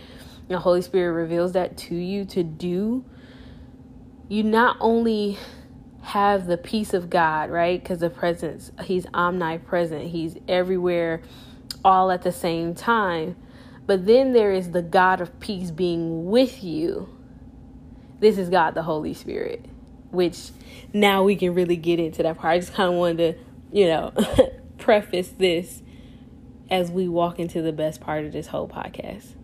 the 0.48 0.58
Holy 0.58 0.82
Spirit 0.82 1.12
reveals 1.12 1.52
that 1.52 1.76
to 1.78 1.94
you 1.94 2.24
to 2.26 2.42
do. 2.42 3.04
You 4.28 4.44
not 4.44 4.76
only 4.78 5.38
have 6.02 6.46
the 6.46 6.56
peace 6.56 6.94
of 6.94 7.10
God, 7.10 7.50
right? 7.50 7.82
Because 7.82 7.98
the 7.98 8.10
presence, 8.10 8.70
He's 8.84 9.06
omnipresent, 9.12 10.08
He's 10.08 10.36
everywhere, 10.46 11.22
all 11.84 12.10
at 12.10 12.22
the 12.22 12.32
same 12.32 12.74
time. 12.74 13.36
But 13.86 14.06
then 14.06 14.32
there 14.32 14.52
is 14.52 14.70
the 14.70 14.82
God 14.82 15.20
of 15.20 15.40
peace 15.40 15.72
being 15.72 16.26
with 16.26 16.62
you 16.62 17.08
this 18.20 18.38
is 18.38 18.48
God 18.50 18.74
the 18.74 18.82
Holy 18.82 19.14
Spirit, 19.14 19.64
which 20.10 20.50
now 20.92 21.24
we 21.24 21.36
can 21.36 21.54
really 21.54 21.76
get 21.76 21.98
into 21.98 22.22
that 22.22 22.38
part. 22.38 22.54
I 22.54 22.58
just 22.58 22.74
kind 22.74 22.92
of 22.92 22.98
wanted 22.98 23.16
to, 23.16 23.76
you 23.76 23.86
know, 23.86 24.12
preface 24.78 25.28
this 25.28 25.82
as 26.70 26.90
we 26.90 27.08
walk 27.08 27.38
into 27.38 27.62
the 27.62 27.72
best 27.72 28.00
part 28.00 28.24
of 28.24 28.32
this 28.32 28.48
whole 28.48 28.68
podcast. 28.68 29.34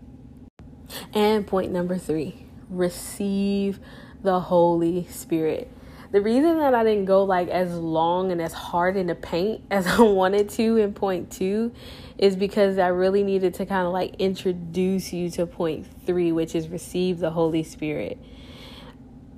And 1.13 1.47
point 1.47 1.73
number 1.73 1.99
three 1.99 2.45
receive 2.69 3.81
the 4.23 4.41
Holy 4.41 5.07
Spirit. 5.07 5.71
The 6.13 6.21
reason 6.21 6.59
that 6.59 6.75
I 6.75 6.85
didn't 6.85 7.05
go 7.05 7.25
like 7.25 7.49
as 7.49 7.75
long 7.75 8.31
and 8.31 8.41
as 8.41 8.53
hard 8.53 8.97
in 8.97 9.09
the 9.09 9.15
paint 9.15 9.63
as 9.71 9.87
I 9.87 10.01
wanted 10.03 10.49
to 10.51 10.77
in 10.77 10.93
point 10.93 11.33
two 11.33 11.73
is 12.19 12.37
because 12.37 12.79
I 12.79 12.89
really 12.89 13.23
needed 13.23 13.55
to 13.55 13.67
kind 13.67 13.87
of 13.87 13.93
like 13.93 14.17
introduce 14.19 15.13
you 15.13 15.31
to 15.31 15.47
point 15.47 15.87
three, 16.07 16.33
which 16.33 16.55
is 16.55 16.69
receive 16.69 17.19
the 17.19 17.31
Holy 17.31 17.63
Spirit 17.63 18.19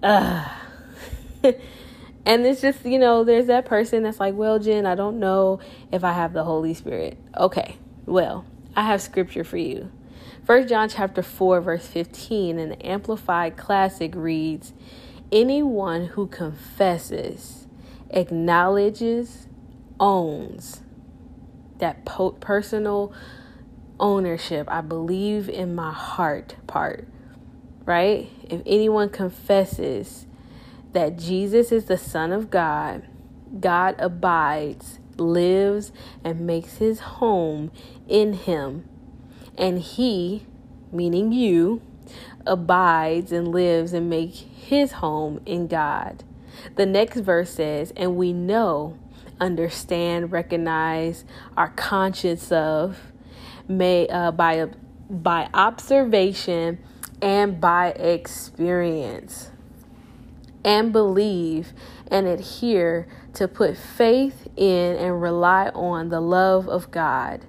uh. 0.02 0.49
and 1.45 2.47
it's 2.47 2.61
just, 2.61 2.85
you 2.85 2.99
know, 2.99 3.25
there's 3.25 3.47
that 3.47 3.64
person 3.67 4.02
that's 4.02 4.21
like, 4.21 4.35
well, 4.35 4.59
Jen, 4.59 4.87
I 4.87 4.95
don't 4.95 5.19
know 5.19 5.61
if 5.93 6.05
I 6.05 6.12
have 6.12 6.33
the 6.33 6.45
Holy 6.45 6.75
Spirit. 6.75 7.19
Okay, 7.37 7.76
well, 8.07 8.45
I 8.76 8.83
have 8.83 9.02
scripture 9.02 9.45
for 9.45 9.57
you. 9.57 9.90
First 10.45 10.69
John 10.69 10.88
chapter 10.88 11.23
4, 11.23 11.61
verse 11.61 11.87
15 11.87 12.59
in 12.59 12.71
the 12.71 12.87
Amplified 12.87 13.57
Classic 13.57 14.12
reads, 14.14 14.73
Anyone 15.31 16.07
who 16.07 16.26
confesses, 16.26 17.67
acknowledges, 18.11 19.47
owns 20.00 20.83
that 21.78 22.05
po- 22.05 22.33
personal 22.33 23.12
ownership, 24.00 24.67
I 24.71 24.81
believe 24.81 25.49
in 25.49 25.75
my 25.75 25.93
heart 25.93 26.57
part, 26.67 27.07
right? 27.88 28.30
If 28.50 28.61
anyone 28.66 29.09
confesses 29.09 30.26
that 30.92 31.16
Jesus 31.16 31.73
is 31.73 31.87
the 31.87 31.97
Son 31.97 32.33
of 32.33 32.50
God, 32.50 33.09
God 33.61 33.95
abides, 33.99 34.99
lives, 35.16 35.90
and 36.23 36.40
makes 36.40 36.76
his 36.76 37.00
home 37.00 37.73
in 38.07 38.35
him, 38.35 38.87
and 39.57 39.78
he, 39.78 40.45
meaning 40.92 41.33
you, 41.33 41.80
abides 42.47 43.33
and 43.33 43.49
lives 43.49 43.95
and 43.95 44.11
make 44.11 44.35
his 44.35 44.92
home 44.92 45.40
in 45.47 45.66
God. 45.66 46.25
The 46.76 46.85
next 46.85 47.21
verse 47.21 47.54
says, 47.54 47.95
and 47.97 48.16
we 48.16 48.35
know, 48.35 48.99
understand, 49.40 50.30
recognize, 50.30 51.25
are 51.57 51.71
conscious 51.71 52.52
of, 52.52 52.99
may 53.66 54.07
uh, 54.09 54.30
by 54.33 54.66
by 55.09 55.49
observation 55.54 56.78
and 57.21 57.61
by 57.61 57.89
experience 57.91 59.51
and 60.65 60.93
believe 60.93 61.73
and 62.11 62.27
adhere 62.27 63.07
to 63.35 63.49
put 63.49 63.77
faith 63.77 64.49
in 64.57 64.97
and 64.97 65.23
rely 65.23 65.69
on 65.71 66.09
the 66.09 66.21
love 66.21 66.69
of 66.69 66.91
God. 66.91 67.45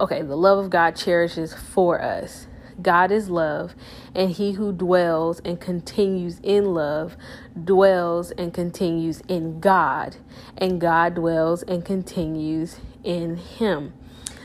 Okay, 0.00 0.22
the 0.22 0.36
love 0.36 0.58
of 0.58 0.70
God 0.70 0.94
cherishes 0.94 1.52
for 1.52 2.00
us. 2.00 2.46
God 2.80 3.10
is 3.10 3.28
love, 3.28 3.74
and 4.14 4.30
he 4.30 4.52
who 4.52 4.72
dwells 4.72 5.40
and 5.40 5.60
continues 5.60 6.38
in 6.44 6.72
love 6.72 7.16
dwells 7.64 8.30
and 8.30 8.54
continues 8.54 9.20
in 9.26 9.58
God, 9.58 10.16
and 10.56 10.80
God 10.80 11.16
dwells 11.16 11.64
and 11.64 11.84
continues 11.84 12.78
in 13.02 13.36
him. 13.36 13.92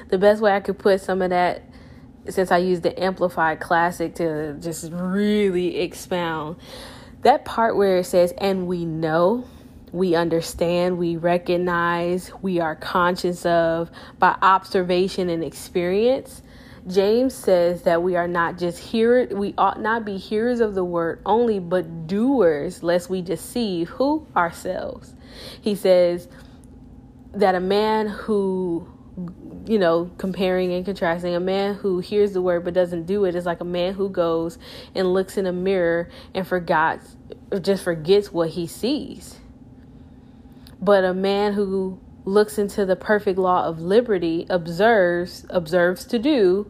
The 0.10 0.18
best 0.18 0.42
way 0.42 0.53
I 0.56 0.60
could 0.62 0.80
put 0.80 1.01
some 1.01 1.22
of 1.22 1.30
that, 1.30 1.62
since 2.30 2.51
I 2.51 2.58
used 2.58 2.84
the 2.84 3.01
Amplified 3.01 3.60
Classic 3.60 4.13
to 4.15 4.53
just 4.60 4.92
really 4.92 5.80
expound, 5.80 6.58
that 7.22 7.46
part 7.46 7.75
where 7.75 7.98
it 7.98 8.06
says, 8.06 8.34
and 8.38 8.68
we 8.68 8.86
know, 8.86 9.46
we 9.92 10.15
understand, 10.15 10.98
we 10.98 11.18
recognize, 11.18 12.32
we 12.42 12.60
are 12.60 12.75
conscious 12.75 13.46
of 13.46 13.92
by 14.20 14.36
observation 14.42 15.30
and 15.30 15.44
experience 15.44 16.42
James 16.88 17.34
says 17.34 17.84
that 17.84 18.03
we 18.03 18.15
are 18.15 18.27
not 18.27 18.58
just 18.58 18.77
hearers, 18.77 19.34
we 19.34 19.53
ought 19.58 19.80
not 19.80 20.03
be 20.03 20.18
hearers 20.18 20.60
of 20.60 20.75
the 20.75 20.84
word 20.84 21.22
only, 21.25 21.60
but 21.60 22.08
doers, 22.08 22.84
lest 22.84 23.10
we 23.10 23.22
deceive 23.22 23.89
who? 23.89 24.27
Ourselves. 24.36 25.13
He 25.62 25.75
says 25.75 26.27
that 27.34 27.56
a 27.56 27.62
man 27.62 28.08
who, 28.08 28.88
you 29.65 29.77
know, 29.77 30.12
comparing 30.17 30.74
and 30.74 30.86
contrasting, 30.86 31.36
a 31.36 31.39
man 31.39 31.75
who 31.75 32.00
hears 32.00 32.34
the 32.34 32.41
word 32.41 32.63
but 32.63 32.74
doesn't 32.74 33.05
do 33.05 33.25
it 33.25 33.36
is 33.36 33.46
like 33.46 33.62
a 33.62 33.65
man 33.65 33.93
who 33.93 34.10
goes 34.10 34.58
and 34.96 35.13
looks 35.13 35.38
in 35.38 35.46
a 35.46 35.53
mirror 35.53 36.10
and 36.34 36.48
forgets, 36.48 37.15
just 37.61 37.83
forgets 37.83 38.31
what 38.31 38.50
he 38.50 38.68
sees. 38.68 39.40
But 40.81 41.03
a 41.03 41.14
man 41.14 41.53
who 41.53 42.00
looks 42.25 42.57
into 42.57 42.85
the 42.85 42.96
perfect 42.96 43.37
law 43.37 43.66
of 43.66 43.79
liberty, 43.79 44.46
observes, 44.50 45.46
observes 45.50 46.05
to 46.05 46.20
do, 46.20 46.70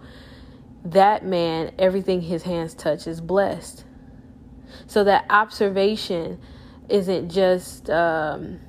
that 0.86 1.26
man, 1.26 1.74
everything 1.80 2.22
his 2.22 2.44
hands 2.44 2.74
touch 2.74 3.08
is 3.08 3.22
blessed. 3.22 3.86
So 4.86 5.04
that 5.06 5.26
observation 5.30 6.40
isn't 6.90 7.30
just 7.30 7.90
um, 7.90 8.60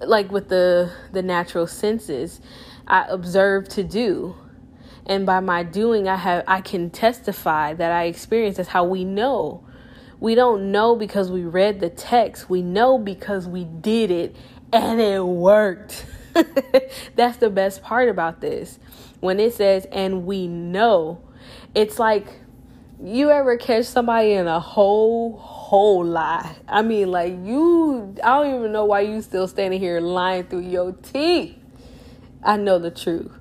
like 0.00 0.30
with 0.30 0.48
the 0.48 0.92
the 1.12 1.22
natural 1.22 1.66
senses. 1.66 2.40
I 2.92 3.06
observe 3.08 3.70
to 3.70 3.82
do, 3.82 4.36
and 5.06 5.24
by 5.24 5.40
my 5.40 5.62
doing, 5.62 6.08
I 6.08 6.16
have 6.16 6.44
I 6.46 6.60
can 6.60 6.90
testify 6.90 7.72
that 7.72 7.90
I 7.90 8.04
experience. 8.04 8.58
That's 8.58 8.68
how 8.68 8.84
we 8.84 9.02
know. 9.02 9.64
We 10.20 10.34
don't 10.34 10.70
know 10.70 10.94
because 10.94 11.30
we 11.30 11.42
read 11.42 11.80
the 11.80 11.88
text. 11.88 12.50
We 12.50 12.60
know 12.60 12.98
because 12.98 13.48
we 13.48 13.64
did 13.64 14.10
it 14.10 14.36
and 14.72 15.00
it 15.00 15.24
worked. 15.24 16.04
That's 17.16 17.38
the 17.38 17.50
best 17.50 17.82
part 17.82 18.10
about 18.10 18.42
this. 18.42 18.78
When 19.20 19.40
it 19.40 19.54
says, 19.54 19.86
and 19.90 20.26
we 20.26 20.46
know, 20.46 21.20
it's 21.74 21.98
like 21.98 22.26
you 23.02 23.30
ever 23.30 23.56
catch 23.56 23.86
somebody 23.86 24.32
in 24.32 24.46
a 24.46 24.60
whole, 24.60 25.38
whole 25.38 26.04
lie. 26.04 26.56
I 26.68 26.82
mean, 26.82 27.10
like, 27.10 27.32
you, 27.42 28.14
I 28.22 28.42
don't 28.42 28.54
even 28.54 28.72
know 28.72 28.84
why 28.84 29.00
you 29.00 29.22
still 29.22 29.48
standing 29.48 29.80
here 29.80 30.00
lying 30.00 30.44
through 30.44 30.60
your 30.60 30.92
teeth. 30.92 31.56
I 32.42 32.56
know 32.56 32.78
the 32.78 32.90
truth. 32.90 33.32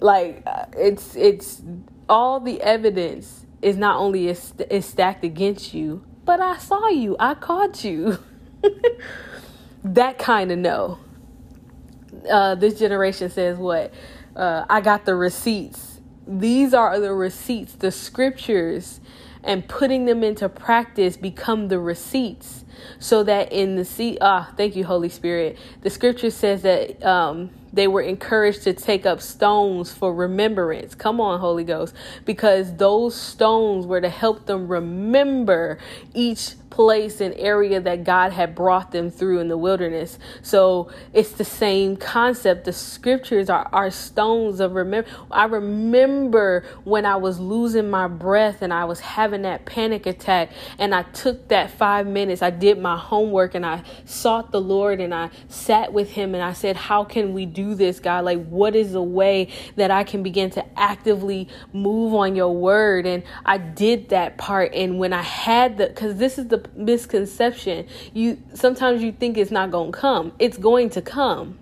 Like, 0.00 0.42
uh, 0.46 0.66
it's, 0.76 1.14
it's, 1.16 1.62
all 2.08 2.40
the 2.40 2.60
evidence 2.62 3.46
is 3.62 3.76
not 3.76 3.96
only 3.96 4.28
is, 4.28 4.54
is 4.70 4.86
stacked 4.86 5.24
against 5.24 5.74
you, 5.74 6.04
but 6.24 6.40
I 6.40 6.58
saw 6.58 6.88
you, 6.88 7.16
I 7.18 7.34
caught 7.34 7.84
you. 7.84 8.18
that 9.84 10.18
kind 10.18 10.50
of 10.52 10.58
no. 10.58 10.98
Uh, 12.30 12.54
this 12.54 12.78
generation 12.78 13.30
says 13.30 13.58
what? 13.58 13.92
Uh, 14.34 14.64
I 14.68 14.80
got 14.80 15.04
the 15.04 15.14
receipts. 15.14 16.00
These 16.26 16.74
are 16.74 16.98
the 17.00 17.12
receipts, 17.12 17.72
the 17.74 17.90
scriptures, 17.90 19.00
and 19.42 19.66
putting 19.66 20.04
them 20.04 20.22
into 20.22 20.48
practice 20.48 21.16
become 21.16 21.68
the 21.68 21.78
receipts. 21.78 22.64
So 22.98 23.22
that 23.24 23.52
in 23.52 23.76
the 23.76 23.84
sea, 23.84 24.18
ah, 24.20 24.52
thank 24.56 24.76
you, 24.76 24.84
Holy 24.84 25.08
Spirit. 25.08 25.58
The 25.82 25.90
scripture 25.90 26.30
says 26.30 26.62
that 26.62 27.04
um, 27.04 27.50
they 27.72 27.86
were 27.86 28.02
encouraged 28.02 28.62
to 28.64 28.72
take 28.72 29.06
up 29.06 29.20
stones 29.20 29.92
for 29.92 30.14
remembrance. 30.14 30.94
Come 30.94 31.20
on, 31.20 31.40
Holy 31.40 31.64
Ghost, 31.64 31.94
because 32.24 32.76
those 32.76 33.14
stones 33.14 33.86
were 33.86 34.00
to 34.00 34.08
help 34.08 34.46
them 34.46 34.68
remember 34.68 35.78
each 36.14 36.54
place 36.70 37.20
and 37.20 37.34
area 37.34 37.80
that 37.80 38.04
God 38.04 38.32
had 38.32 38.54
brought 38.54 38.92
them 38.92 39.10
through 39.10 39.40
in 39.40 39.48
the 39.48 39.58
wilderness. 39.58 40.18
So 40.42 40.90
it's 41.12 41.32
the 41.32 41.44
same 41.44 41.96
concept. 41.96 42.64
The 42.64 42.72
scriptures 42.72 43.50
are, 43.50 43.68
are 43.72 43.90
stones 43.90 44.60
of 44.60 44.74
remember. 44.74 45.10
I 45.30 45.44
remember 45.44 46.64
when 46.84 47.04
I 47.04 47.16
was 47.16 47.40
losing 47.40 47.90
my 47.90 48.06
breath 48.06 48.62
and 48.62 48.72
I 48.72 48.84
was 48.84 49.00
having 49.00 49.42
that 49.42 49.64
panic 49.64 50.06
attack, 50.06 50.50
and 50.78 50.94
I 50.94 51.02
took 51.02 51.48
that 51.48 51.70
five 51.72 52.06
minutes. 52.06 52.42
I 52.42 52.50
did 52.50 52.78
my 52.78 52.96
homework 52.96 53.54
and 53.54 53.66
I 53.66 53.82
sought 54.04 54.52
the 54.52 54.60
Lord 54.60 55.00
and 55.00 55.12
I 55.12 55.30
sat 55.48 55.92
with 55.92 56.10
Him 56.10 56.34
and 56.34 56.42
I 56.42 56.52
said, 56.52 56.76
How 56.76 57.04
can 57.04 57.34
we 57.34 57.46
do 57.46 57.74
this, 57.74 57.98
God? 57.98 58.24
Like, 58.24 58.46
what 58.46 58.76
is 58.76 58.92
the 58.92 59.02
way 59.02 59.48
that 59.76 59.90
I 59.90 60.04
can 60.04 60.22
begin 60.22 60.50
to 60.50 60.78
actively 60.78 61.48
move 61.72 62.14
on 62.14 62.36
your 62.36 62.54
word? 62.54 63.06
And 63.06 63.24
I 63.44 63.58
did 63.58 64.10
that 64.10 64.38
part. 64.38 64.72
And 64.74 64.98
when 64.98 65.12
I 65.12 65.22
had 65.22 65.78
the, 65.78 65.88
because 65.88 66.16
this 66.16 66.38
is 66.38 66.46
the 66.48 66.59
misconception. 66.74 67.86
You 68.12 68.42
sometimes 68.54 69.02
you 69.02 69.12
think 69.12 69.36
it's 69.38 69.50
not 69.50 69.70
going 69.70 69.92
to 69.92 69.98
come. 69.98 70.32
It's 70.38 70.58
going 70.58 70.90
to 70.90 71.02
come. 71.02 71.58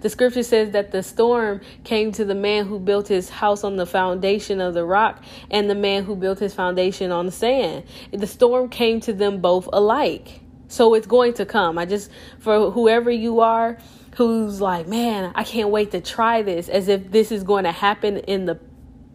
The 0.00 0.10
scripture 0.10 0.42
says 0.42 0.70
that 0.72 0.90
the 0.90 1.02
storm 1.02 1.60
came 1.84 2.10
to 2.12 2.24
the 2.24 2.34
man 2.34 2.66
who 2.66 2.80
built 2.80 3.08
his 3.08 3.28
house 3.28 3.62
on 3.62 3.76
the 3.76 3.86
foundation 3.86 4.60
of 4.60 4.74
the 4.74 4.84
rock 4.84 5.22
and 5.50 5.70
the 5.70 5.74
man 5.74 6.04
who 6.04 6.16
built 6.16 6.40
his 6.40 6.54
foundation 6.54 7.12
on 7.12 7.26
the 7.26 7.32
sand. 7.32 7.84
The 8.12 8.26
storm 8.26 8.70
came 8.70 9.00
to 9.02 9.12
them 9.12 9.40
both 9.40 9.68
alike. 9.72 10.40
So 10.66 10.94
it's 10.94 11.06
going 11.06 11.34
to 11.34 11.46
come. 11.46 11.78
I 11.78 11.86
just, 11.86 12.10
for 12.40 12.70
whoever 12.70 13.10
you 13.10 13.40
are 13.40 13.78
who's 14.16 14.60
like, 14.60 14.88
man, 14.88 15.30
I 15.36 15.44
can't 15.44 15.70
wait 15.70 15.92
to 15.92 16.00
try 16.00 16.42
this, 16.42 16.68
as 16.68 16.88
if 16.88 17.12
this 17.12 17.30
is 17.30 17.44
going 17.44 17.64
to 17.64 17.72
happen 17.72 18.18
in 18.18 18.46
the 18.46 18.58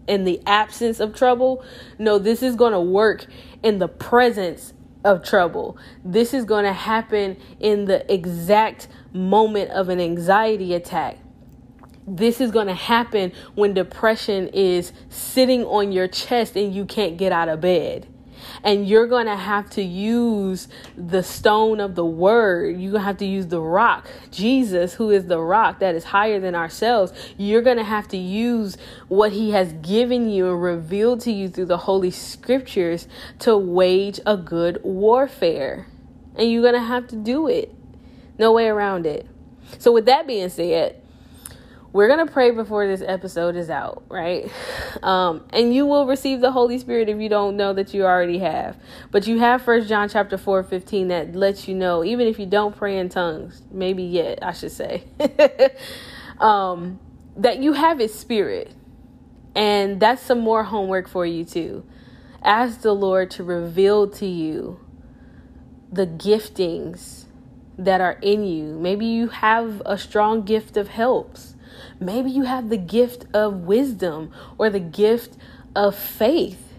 in 0.07 0.25
the 0.25 0.41
absence 0.45 0.99
of 0.99 1.15
trouble. 1.15 1.63
No, 1.97 2.17
this 2.17 2.41
is 2.41 2.55
going 2.55 2.73
to 2.73 2.79
work 2.79 3.25
in 3.61 3.79
the 3.79 3.87
presence 3.87 4.72
of 5.03 5.23
trouble. 5.23 5.77
This 6.03 6.33
is 6.33 6.45
going 6.45 6.65
to 6.65 6.73
happen 6.73 7.37
in 7.59 7.85
the 7.85 8.11
exact 8.11 8.87
moment 9.11 9.71
of 9.71 9.89
an 9.89 9.99
anxiety 9.99 10.73
attack. 10.73 11.17
This 12.05 12.41
is 12.41 12.51
going 12.51 12.67
to 12.67 12.73
happen 12.73 13.31
when 13.55 13.73
depression 13.73 14.49
is 14.49 14.91
sitting 15.09 15.63
on 15.63 15.91
your 15.91 16.07
chest 16.07 16.55
and 16.55 16.73
you 16.73 16.85
can't 16.85 17.17
get 17.17 17.31
out 17.31 17.47
of 17.49 17.61
bed. 17.61 18.07
And 18.63 18.87
you're 18.87 19.07
going 19.07 19.25
to 19.25 19.35
have 19.35 19.69
to 19.71 19.83
use 19.83 20.69
the 20.95 21.21
stone 21.21 21.79
of 21.79 21.95
the 21.95 22.05
word. 22.05 22.79
You're 22.79 22.93
going 22.93 23.01
to 23.01 23.07
have 23.07 23.17
to 23.17 23.25
use 23.25 23.47
the 23.47 23.59
rock, 23.59 24.07
Jesus, 24.31 24.93
who 24.93 25.09
is 25.09 25.27
the 25.27 25.39
rock 25.39 25.79
that 25.79 25.95
is 25.95 26.05
higher 26.05 26.39
than 26.39 26.55
ourselves. 26.55 27.11
You're 27.37 27.61
going 27.61 27.77
to 27.77 27.83
have 27.83 28.07
to 28.09 28.17
use 28.17 28.77
what 29.09 29.33
he 29.33 29.51
has 29.51 29.73
given 29.73 30.29
you 30.29 30.49
and 30.49 30.63
revealed 30.63 31.19
to 31.21 31.31
you 31.31 31.49
through 31.49 31.65
the 31.65 31.77
Holy 31.77 32.11
Scriptures 32.11 33.07
to 33.39 33.57
wage 33.57 34.19
a 34.25 34.37
good 34.37 34.79
warfare. 34.83 35.87
And 36.35 36.49
you're 36.49 36.61
going 36.61 36.73
to 36.73 36.79
have 36.79 37.07
to 37.09 37.17
do 37.17 37.47
it. 37.47 37.73
No 38.39 38.53
way 38.53 38.67
around 38.67 39.05
it. 39.05 39.27
So, 39.77 39.91
with 39.91 40.05
that 40.05 40.25
being 40.25 40.49
said, 40.49 41.02
we're 41.93 42.07
going 42.07 42.25
to 42.25 42.31
pray 42.31 42.49
before 42.49 42.87
this 42.87 43.03
episode 43.05 43.55
is 43.55 43.69
out, 43.69 44.03
right? 44.09 44.51
Um, 45.03 45.45
and 45.51 45.73
you 45.73 45.85
will 45.85 46.07
receive 46.07 46.41
the 46.41 46.51
Holy 46.51 46.79
Spirit 46.79 47.07
if 47.07 47.19
you 47.19 47.29
don't 47.29 47.55
know 47.55 47.71
that 47.73 47.93
you 47.93 48.03
already 48.03 48.39
have. 48.39 48.75
But 49.11 49.27
you 49.27 49.37
have 49.37 49.61
First 49.61 49.87
John 49.87 50.09
chapter 50.09 50.37
4, 50.37 50.63
15 50.63 51.09
that 51.09 51.35
lets 51.35 51.67
you 51.67 51.75
know, 51.75 52.03
even 52.03 52.27
if 52.27 52.39
you 52.39 52.47
don't 52.47 52.75
pray 52.75 52.97
in 52.97 53.09
tongues, 53.09 53.61
maybe 53.71 54.01
yet, 54.01 54.39
I 54.41 54.53
should 54.53 54.71
say, 54.71 55.03
um, 56.39 56.99
that 57.37 57.59
you 57.59 57.73
have 57.73 57.99
His 57.99 58.13
Spirit. 58.13 58.73
And 59.55 59.99
that's 59.99 60.23
some 60.23 60.39
more 60.39 60.63
homework 60.63 61.07
for 61.07 61.27
you 61.27 61.45
too. 61.45 61.85
Ask 62.41 62.81
the 62.81 62.95
Lord 62.95 63.29
to 63.31 63.43
reveal 63.43 64.09
to 64.09 64.25
you 64.25 64.79
the 65.91 66.07
giftings 66.07 67.25
that 67.77 68.01
are 68.01 68.17
in 68.23 68.43
you. 68.45 68.79
Maybe 68.79 69.05
you 69.05 69.27
have 69.27 69.83
a 69.85 69.95
strong 69.95 70.41
gift 70.41 70.75
of 70.75 70.87
helps 70.87 71.52
Maybe 71.99 72.29
you 72.29 72.43
have 72.43 72.69
the 72.69 72.77
gift 72.77 73.25
of 73.33 73.61
wisdom 73.61 74.31
or 74.57 74.69
the 74.69 74.79
gift 74.79 75.37
of 75.75 75.95
faith. 75.95 76.73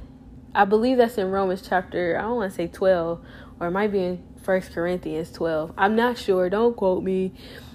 I 0.54 0.64
believe 0.64 0.98
that's 0.98 1.18
in 1.18 1.30
Romans 1.30 1.62
chapter, 1.66 2.16
I 2.18 2.22
don't 2.22 2.36
want 2.36 2.52
to 2.52 2.56
say 2.56 2.68
12, 2.68 3.24
or 3.60 3.66
it 3.66 3.70
might 3.70 3.90
be 3.90 3.98
in 3.98 4.24
First 4.42 4.72
Corinthians 4.72 5.32
12. 5.32 5.72
I'm 5.76 5.96
not 5.96 6.18
sure. 6.18 6.48
Don't 6.50 6.76
quote 6.76 7.02
me. 7.02 7.32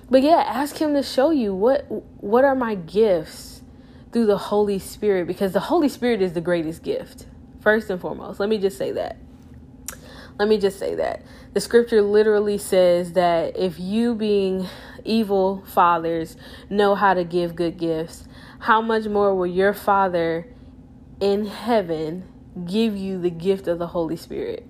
But 0.09 0.21
yeah, 0.21 0.43
ask 0.45 0.77
him 0.77 0.93
to 0.93 1.03
show 1.03 1.31
you 1.31 1.53
what 1.53 1.85
what 2.21 2.43
are 2.43 2.55
my 2.55 2.75
gifts 2.75 3.61
through 4.11 4.25
the 4.25 4.37
Holy 4.37 4.79
Spirit 4.79 5.27
because 5.27 5.51
the 5.53 5.59
Holy 5.59 5.89
Spirit 5.89 6.21
is 6.21 6.33
the 6.33 6.41
greatest 6.41 6.83
gift. 6.83 7.27
First 7.61 7.89
and 7.89 7.99
foremost. 7.99 8.39
Let 8.39 8.49
me 8.49 8.57
just 8.57 8.77
say 8.77 8.91
that. 8.93 9.17
Let 10.39 10.47
me 10.47 10.57
just 10.57 10.79
say 10.79 10.95
that. 10.95 11.21
The 11.53 11.59
scripture 11.59 12.01
literally 12.01 12.57
says 12.57 13.13
that 13.13 13.57
if 13.57 13.79
you 13.79 14.15
being 14.15 14.67
evil 15.09 15.63
fathers 15.65 16.37
know 16.69 16.95
how 16.95 17.13
to 17.13 17.23
give 17.23 17.55
good 17.55 17.77
gifts, 17.77 18.25
how 18.59 18.81
much 18.81 19.05
more 19.05 19.33
will 19.35 19.47
your 19.47 19.73
Father 19.73 20.47
in 21.19 21.45
heaven 21.45 22.23
give 22.65 22.95
you 22.95 23.19
the 23.19 23.29
gift 23.29 23.67
of 23.67 23.79
the 23.79 23.87
Holy 23.87 24.15
Spirit? 24.15 24.67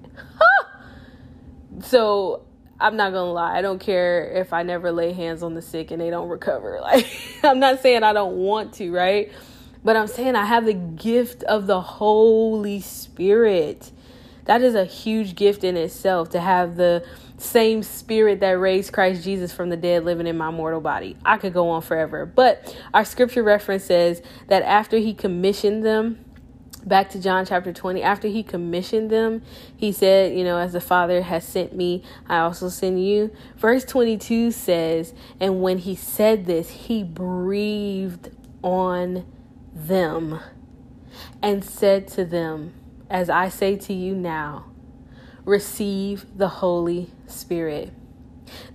so 1.82 2.44
I'm 2.80 2.96
not 2.96 3.12
gonna 3.12 3.32
lie, 3.32 3.58
I 3.58 3.62
don't 3.62 3.80
care 3.80 4.32
if 4.32 4.54
I 4.54 4.64
never 4.64 4.92
lay 4.92 5.12
hands 5.12 5.44
on 5.44 5.54
the 5.54 5.62
sick 5.62 5.92
and 5.92 6.02
they 6.02 6.10
don't 6.10 6.30
recover. 6.30 6.80
Like, 6.90 7.08
I'm 7.44 7.60
not 7.60 7.82
saying 7.82 8.04
I 8.04 8.14
don't 8.14 8.38
want 8.38 8.74
to, 8.76 8.92
right? 8.92 9.32
But 9.84 9.96
I'm 9.96 10.08
saying 10.08 10.36
I 10.36 10.46
have 10.46 10.66
the 10.66 10.74
gift 10.74 11.44
of 11.44 11.68
the 11.68 11.82
Holy 11.82 12.82
Spirit. 12.82 13.92
That 14.46 14.62
is 14.62 14.76
a 14.76 14.86
huge 14.86 15.36
gift 15.36 15.64
in 15.64 15.78
itself 15.78 16.30
to 16.32 16.42
have 16.42 16.76
the 16.76 17.06
same 17.40 17.84
spirit 17.84 18.42
that 18.42 18.52
raised 18.60 18.92
Christ 18.92 19.24
Jesus 19.24 19.52
from 19.52 19.70
the 19.70 19.78
dead 19.78 20.04
living 20.04 20.28
in 20.28 20.38
my 20.38 20.52
mortal 20.52 20.82
body. 20.82 21.16
I 21.26 21.38
could 21.38 21.54
go 21.54 21.70
on 21.70 21.82
forever. 21.82 22.26
But 22.26 22.76
our 22.94 23.06
scripture 23.06 23.44
reference 23.44 23.86
says 23.86 24.22
that 24.48 24.62
after 24.64 24.98
he 24.98 25.14
commissioned 25.14 25.86
them, 25.86 26.24
back 26.86 27.10
to 27.12 27.22
John 27.22 27.46
chapter 27.46 27.72
20, 27.72 28.02
after 28.02 28.28
he 28.28 28.44
commissioned 28.44 29.10
them, 29.10 29.42
he 29.76 29.92
said, 29.92 30.38
You 30.38 30.44
know, 30.44 30.58
as 30.58 30.74
the 30.74 30.82
Father 30.82 31.22
has 31.22 31.46
sent 31.46 31.74
me, 31.74 32.04
I 32.28 32.40
also 32.40 32.70
send 32.70 33.04
you. 33.04 33.34
Verse 33.56 33.86
22 33.86 34.52
says, 34.52 35.14
And 35.40 35.62
when 35.62 35.78
he 35.80 35.96
said 35.96 36.46
this, 36.46 36.70
he 36.70 37.04
breathed 37.04 38.32
on 38.62 39.26
them 39.74 40.40
and 41.42 41.64
said 41.64 42.08
to 42.10 42.26
them, 42.26 42.74
As 43.10 43.30
I 43.30 43.50
say 43.50 43.78
to 43.78 43.94
you 43.94 44.14
now, 44.16 44.66
receive 45.46 46.26
the 46.38 46.48
Holy 46.48 47.10
Spirit. 47.30 47.92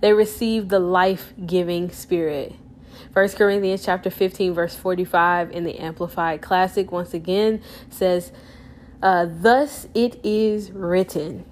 They 0.01 0.13
receive 0.13 0.69
the 0.69 0.79
life-giving 0.79 1.91
spirit. 1.91 2.53
1 3.13 3.29
Corinthians 3.29 3.83
chapter 3.83 4.09
15 4.09 4.53
verse 4.53 4.75
45 4.75 5.51
in 5.51 5.63
the 5.63 5.79
Amplified 5.79 6.41
Classic 6.41 6.91
once 6.91 7.13
again 7.13 7.61
says, 7.89 8.31
uh, 9.01 9.25
"Thus 9.29 9.87
it 9.93 10.19
is 10.23 10.71
written, 10.71 11.45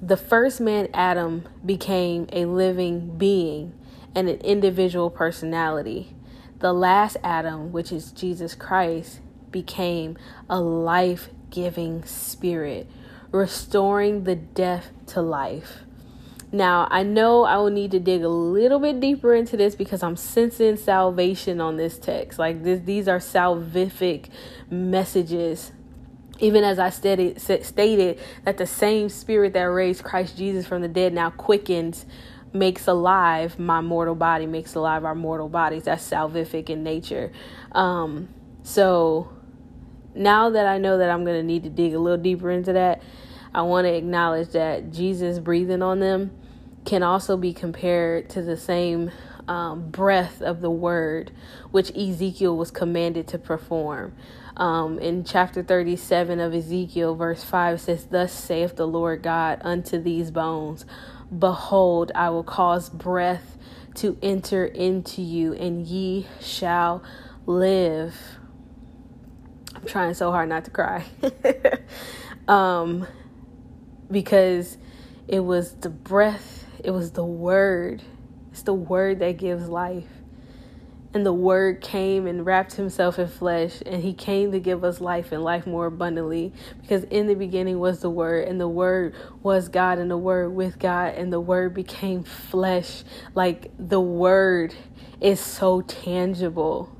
the 0.00 0.16
first 0.16 0.60
man 0.60 0.88
Adam 0.94 1.44
became 1.64 2.26
a 2.32 2.44
living 2.44 3.16
being 3.18 3.72
and 4.14 4.28
an 4.28 4.38
individual 4.40 5.10
personality. 5.10 6.14
The 6.58 6.72
last 6.72 7.16
Adam, 7.22 7.72
which 7.72 7.92
is 7.92 8.12
Jesus 8.12 8.54
Christ, 8.54 9.20
became 9.50 10.16
a 10.48 10.60
life-giving 10.60 12.04
spirit." 12.04 12.86
restoring 13.32 14.24
the 14.24 14.36
death 14.36 14.90
to 15.06 15.22
life. 15.22 15.80
Now, 16.52 16.86
I 16.90 17.02
know 17.02 17.44
I 17.44 17.56
will 17.56 17.70
need 17.70 17.90
to 17.90 18.00
dig 18.00 18.22
a 18.22 18.28
little 18.28 18.78
bit 18.78 19.00
deeper 19.00 19.34
into 19.34 19.56
this 19.56 19.74
because 19.74 20.02
I'm 20.02 20.16
sensing 20.16 20.76
salvation 20.76 21.60
on 21.60 21.76
this 21.76 21.98
text. 21.98 22.38
Like 22.38 22.62
this, 22.62 22.80
these 22.80 23.08
are 23.08 23.18
salvific 23.18 24.28
messages. 24.70 25.72
Even 26.38 26.64
as 26.64 26.78
I 26.78 26.90
stated, 26.90 27.40
stated 27.40 28.20
that 28.44 28.58
the 28.58 28.66
same 28.66 29.08
spirit 29.08 29.54
that 29.54 29.62
raised 29.62 30.04
Christ 30.04 30.36
Jesus 30.36 30.66
from 30.66 30.82
the 30.82 30.88
dead 30.88 31.12
now 31.12 31.30
quickens, 31.30 32.06
makes 32.56 32.86
alive 32.88 33.58
my 33.58 33.80
mortal 33.80 34.14
body, 34.14 34.46
makes 34.46 34.74
alive 34.74 35.04
our 35.04 35.14
mortal 35.14 35.48
bodies. 35.48 35.84
That's 35.84 36.08
salvific 36.08 36.70
in 36.70 36.82
nature. 36.82 37.32
Um, 37.72 38.28
so 38.62 39.30
now 40.14 40.50
that 40.50 40.66
I 40.66 40.78
know 40.78 40.98
that 40.98 41.10
I'm 41.10 41.24
going 41.24 41.36
to 41.38 41.46
need 41.46 41.62
to 41.64 41.70
dig 41.70 41.94
a 41.94 41.98
little 41.98 42.22
deeper 42.22 42.50
into 42.50 42.72
that, 42.72 43.02
I 43.56 43.62
want 43.62 43.86
to 43.86 43.94
acknowledge 43.94 44.50
that 44.50 44.92
Jesus 44.92 45.38
breathing 45.38 45.80
on 45.80 46.00
them 46.00 46.30
can 46.84 47.02
also 47.02 47.38
be 47.38 47.54
compared 47.54 48.28
to 48.30 48.42
the 48.42 48.56
same 48.56 49.10
um, 49.48 49.90
breath 49.90 50.42
of 50.42 50.60
the 50.60 50.70
word 50.70 51.32
which 51.70 51.90
Ezekiel 51.96 52.54
was 52.54 52.70
commanded 52.70 53.26
to 53.28 53.38
perform. 53.38 54.14
Um, 54.58 54.98
in 54.98 55.24
chapter 55.24 55.62
37 55.62 56.38
of 56.38 56.54
Ezekiel, 56.54 57.14
verse 57.14 57.42
5 57.44 57.80
says, 57.80 58.04
Thus 58.04 58.32
saith 58.32 58.76
the 58.76 58.86
Lord 58.86 59.22
God 59.22 59.60
unto 59.62 59.98
these 59.98 60.30
bones, 60.30 60.84
Behold, 61.36 62.12
I 62.14 62.28
will 62.28 62.44
cause 62.44 62.90
breath 62.90 63.56
to 63.94 64.18
enter 64.22 64.66
into 64.66 65.22
you, 65.22 65.54
and 65.54 65.86
ye 65.86 66.26
shall 66.40 67.02
live 67.46 68.36
I'm 69.74 69.86
trying 69.86 70.14
so 70.14 70.30
hard 70.30 70.48
not 70.48 70.64
to 70.64 70.70
cry. 70.70 71.04
um, 72.48 73.06
because 74.10 74.78
it 75.28 75.40
was 75.40 75.72
the 75.72 75.90
breath, 75.90 76.66
it 76.82 76.90
was 76.90 77.12
the 77.12 77.24
word. 77.24 78.02
It's 78.52 78.62
the 78.62 78.74
word 78.74 79.18
that 79.18 79.36
gives 79.38 79.68
life. 79.68 80.08
And 81.12 81.24
the 81.24 81.32
word 81.32 81.80
came 81.80 82.26
and 82.26 82.44
wrapped 82.44 82.74
himself 82.74 83.18
in 83.18 83.28
flesh, 83.28 83.82
and 83.86 84.02
he 84.02 84.12
came 84.12 84.52
to 84.52 84.60
give 84.60 84.84
us 84.84 85.00
life 85.00 85.32
and 85.32 85.42
life 85.42 85.66
more 85.66 85.86
abundantly. 85.86 86.52
Because 86.82 87.04
in 87.04 87.26
the 87.26 87.34
beginning 87.34 87.78
was 87.78 88.00
the 88.00 88.10
word, 88.10 88.48
and 88.48 88.60
the 88.60 88.68
word 88.68 89.14
was 89.42 89.68
God, 89.68 89.98
and 89.98 90.10
the 90.10 90.18
word 90.18 90.54
with 90.54 90.78
God, 90.78 91.14
and 91.14 91.32
the 91.32 91.40
word 91.40 91.72
became 91.74 92.22
flesh. 92.22 93.02
Like 93.34 93.70
the 93.78 94.00
word 94.00 94.74
is 95.20 95.40
so 95.40 95.80
tangible 95.80 96.96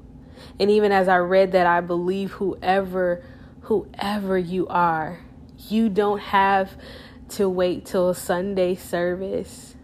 and 0.59 0.71
even 0.71 0.93
as 0.93 1.09
I 1.09 1.19
read 1.19 1.53
that, 1.53 1.67
I 1.67 1.81
believe 1.81 2.33
whoever 2.33 3.23
whoever 3.63 4.39
you 4.39 4.67
are, 4.69 5.21
you 5.71 5.89
don't 5.89 6.19
have 6.21 6.73
to 7.31 7.49
wait 7.49 7.85
till 7.87 8.15
Sunday 8.15 8.75
service 8.75 9.75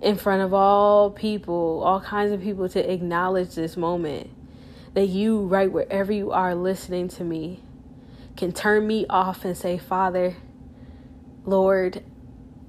in 0.00 0.16
front 0.16 0.42
of 0.42 0.52
all 0.52 1.10
people, 1.10 1.82
all 1.84 2.00
kinds 2.00 2.32
of 2.32 2.40
people 2.40 2.68
to 2.68 2.92
acknowledge 2.92 3.54
this 3.54 3.76
moment. 3.76 4.30
That 4.94 5.08
you, 5.08 5.40
right 5.40 5.70
wherever 5.70 6.12
you 6.12 6.30
are 6.30 6.54
listening 6.54 7.08
to 7.08 7.24
me, 7.24 7.62
can 8.36 8.52
turn 8.52 8.86
me 8.86 9.06
off 9.10 9.44
and 9.44 9.56
say, 9.56 9.76
Father, 9.76 10.36
Lord, 11.44 12.02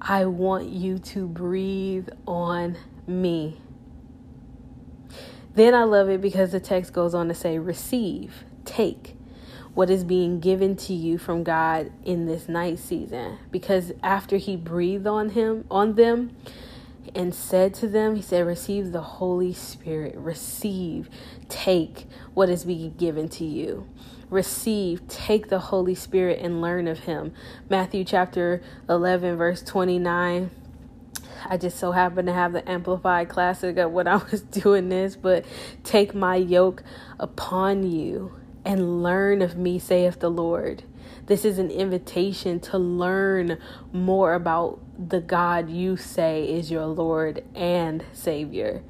I 0.00 0.26
want 0.26 0.68
you 0.68 0.98
to 0.98 1.26
breathe 1.26 2.08
on 2.26 2.76
me. 3.06 3.60
Then 5.54 5.74
I 5.74 5.84
love 5.84 6.08
it 6.08 6.20
because 6.20 6.52
the 6.52 6.60
text 6.60 6.92
goes 6.92 7.14
on 7.14 7.28
to 7.28 7.34
say, 7.34 7.58
receive, 7.58 8.44
take 8.64 9.17
what 9.78 9.90
is 9.90 10.02
being 10.02 10.40
given 10.40 10.74
to 10.74 10.92
you 10.92 11.16
from 11.16 11.44
God 11.44 11.92
in 12.04 12.26
this 12.26 12.48
night 12.48 12.80
season. 12.80 13.38
Because 13.52 13.92
after 14.02 14.36
he 14.36 14.56
breathed 14.56 15.06
on 15.06 15.30
him, 15.30 15.64
on 15.70 15.94
them, 15.94 16.36
and 17.14 17.32
said 17.32 17.74
to 17.74 17.86
them, 17.86 18.16
He 18.16 18.20
said, 18.20 18.44
Receive 18.44 18.90
the 18.90 19.02
Holy 19.02 19.52
Spirit, 19.52 20.16
receive, 20.16 21.08
take 21.48 22.08
what 22.34 22.48
is 22.48 22.64
being 22.64 22.94
given 22.94 23.28
to 23.28 23.44
you. 23.44 23.86
receive, 24.30 25.06
take 25.06 25.48
the 25.48 25.60
Holy 25.60 25.94
Spirit 25.94 26.40
and 26.42 26.60
learn 26.60 26.88
of 26.88 26.98
Him. 26.98 27.32
Matthew 27.70 28.02
chapter 28.02 28.60
11, 28.88 29.36
verse 29.36 29.62
29. 29.62 30.50
I 31.48 31.56
just 31.56 31.78
so 31.78 31.92
happen 31.92 32.26
to 32.26 32.32
have 32.32 32.52
the 32.52 32.68
Amplified 32.68 33.28
Classic 33.28 33.76
of 33.76 33.92
when 33.92 34.08
I 34.08 34.16
was 34.16 34.40
doing 34.60 34.88
this, 34.88 35.14
but 35.14 35.44
take 35.84 36.16
my 36.16 36.34
yoke 36.34 36.82
upon 37.20 37.88
you 37.88 38.37
and 38.68 39.02
learn 39.02 39.42
of 39.42 39.56
me, 39.56 39.80
saith 39.80 40.20
the 40.20 40.30
Lord. 40.30 40.84
This 41.26 41.44
is 41.44 41.58
an 41.58 41.72
invitation 41.72 42.60
to 42.60 42.78
learn 42.78 43.58
more 43.92 44.34
about 44.34 44.78
the 44.96 45.20
God 45.20 45.68
you 45.68 45.96
say 45.96 46.44
is 46.44 46.70
your 46.70 46.86
Lord 46.86 47.42
and 47.56 48.04
Savior 48.12 48.84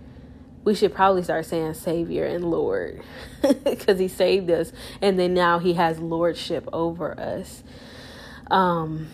we 0.68 0.74
should 0.74 0.94
probably 0.94 1.22
start 1.22 1.46
saying 1.46 1.72
Savior 1.72 2.26
and 2.26 2.44
Lord 2.44 3.02
because 3.64 3.98
He 3.98 4.06
saved 4.06 4.50
us, 4.50 4.70
and 5.00 5.18
then 5.18 5.32
now 5.32 5.58
He 5.58 5.72
has 5.72 5.98
lordship 5.98 6.68
over 6.74 7.18
us. 7.18 7.62
Um, 8.50 9.08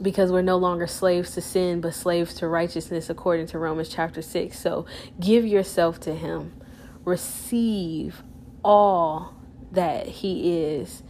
because 0.00 0.30
we're 0.30 0.42
no 0.42 0.56
longer 0.56 0.86
slaves 0.86 1.32
to 1.32 1.40
sin, 1.40 1.80
but 1.80 1.94
slaves 1.94 2.34
to 2.34 2.46
righteousness, 2.46 3.10
according 3.10 3.48
to 3.48 3.58
Romans 3.58 3.88
chapter 3.88 4.22
6. 4.22 4.56
So 4.56 4.86
give 5.18 5.44
yourself 5.44 5.98
to 6.00 6.14
Him, 6.14 6.52
receive 7.04 8.22
all 8.64 9.34
that 9.72 10.06
He 10.06 10.58
is, 10.58 11.02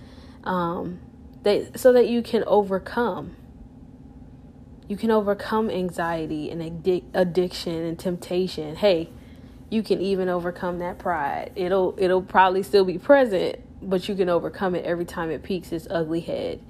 um, 0.44 1.00
that, 1.42 1.78
so 1.78 1.92
that 1.92 2.08
you 2.08 2.22
can 2.22 2.44
overcome. 2.46 3.36
You 4.88 4.96
can 4.96 5.10
overcome 5.10 5.70
anxiety 5.70 6.50
and 6.50 6.60
addic- 6.60 7.04
addiction 7.14 7.74
and 7.74 7.98
temptation. 7.98 8.76
Hey, 8.76 9.10
you 9.70 9.82
can 9.82 10.00
even 10.00 10.28
overcome 10.28 10.80
that 10.80 10.98
pride. 10.98 11.52
It'll 11.56 11.94
it'll 11.96 12.22
probably 12.22 12.62
still 12.62 12.84
be 12.84 12.98
present, 12.98 13.58
but 13.80 14.08
you 14.08 14.14
can 14.14 14.28
overcome 14.28 14.74
it 14.74 14.84
every 14.84 15.06
time 15.06 15.30
it 15.30 15.42
peeks 15.42 15.72
its 15.72 15.86
ugly 15.90 16.20
head. 16.20 16.60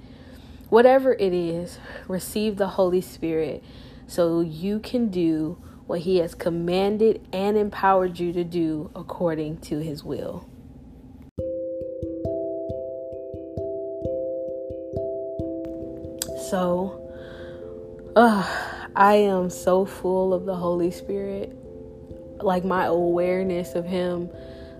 Whatever 0.69 1.13
it 1.13 1.33
is, 1.33 1.79
receive 2.07 2.57
the 2.57 2.69
Holy 2.69 3.01
Spirit 3.01 3.63
so 4.07 4.41
you 4.41 4.79
can 4.79 5.09
do 5.09 5.61
what 5.85 6.01
he 6.01 6.17
has 6.17 6.33
commanded 6.33 7.25
and 7.33 7.57
empowered 7.57 8.19
you 8.19 8.31
to 8.33 8.43
do 8.43 8.89
according 8.95 9.57
to 9.57 9.79
his 9.79 10.03
will. 10.03 10.47
So, 16.53 17.01
uh, 18.15 18.47
I 18.95 19.15
am 19.15 19.49
so 19.49 19.85
full 19.85 20.35
of 20.35 20.45
the 20.45 20.55
Holy 20.55 20.91
Spirit 20.91 21.51
like 22.43 22.63
my 22.63 22.85
awareness 22.85 23.73
of 23.73 23.85
him 23.85 24.29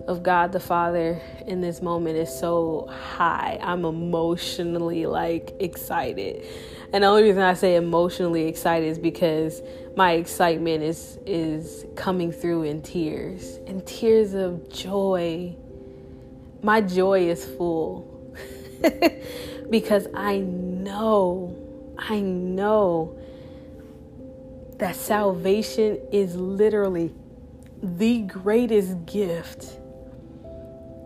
of 0.06 0.22
God 0.22 0.52
the 0.52 0.60
Father 0.60 1.20
in 1.48 1.62
this 1.62 1.82
moment 1.82 2.16
is 2.16 2.32
so 2.32 2.86
high. 2.88 3.58
I'm 3.60 3.84
emotionally 3.84 5.06
like 5.06 5.52
excited. 5.58 6.46
And 6.92 7.02
the 7.02 7.08
only 7.08 7.24
reason 7.24 7.42
I 7.42 7.54
say 7.54 7.74
emotionally 7.74 8.46
excited 8.46 8.86
is 8.86 9.00
because 9.00 9.60
my 9.96 10.12
excitement 10.12 10.84
is 10.84 11.18
is 11.26 11.86
coming 11.96 12.30
through 12.30 12.62
in 12.62 12.82
tears. 12.82 13.56
In 13.66 13.80
tears 13.80 14.34
of 14.34 14.70
joy. 14.70 15.56
My 16.62 16.82
joy 16.82 17.30
is 17.30 17.44
full. 17.44 18.14
because 19.70 20.06
I 20.14 20.38
know 20.38 21.56
I 21.98 22.20
know 22.20 23.16
that 24.78 24.96
salvation 24.96 25.98
is 26.12 26.34
literally 26.36 27.14
the 27.82 28.22
greatest 28.22 29.06
gift. 29.06 29.78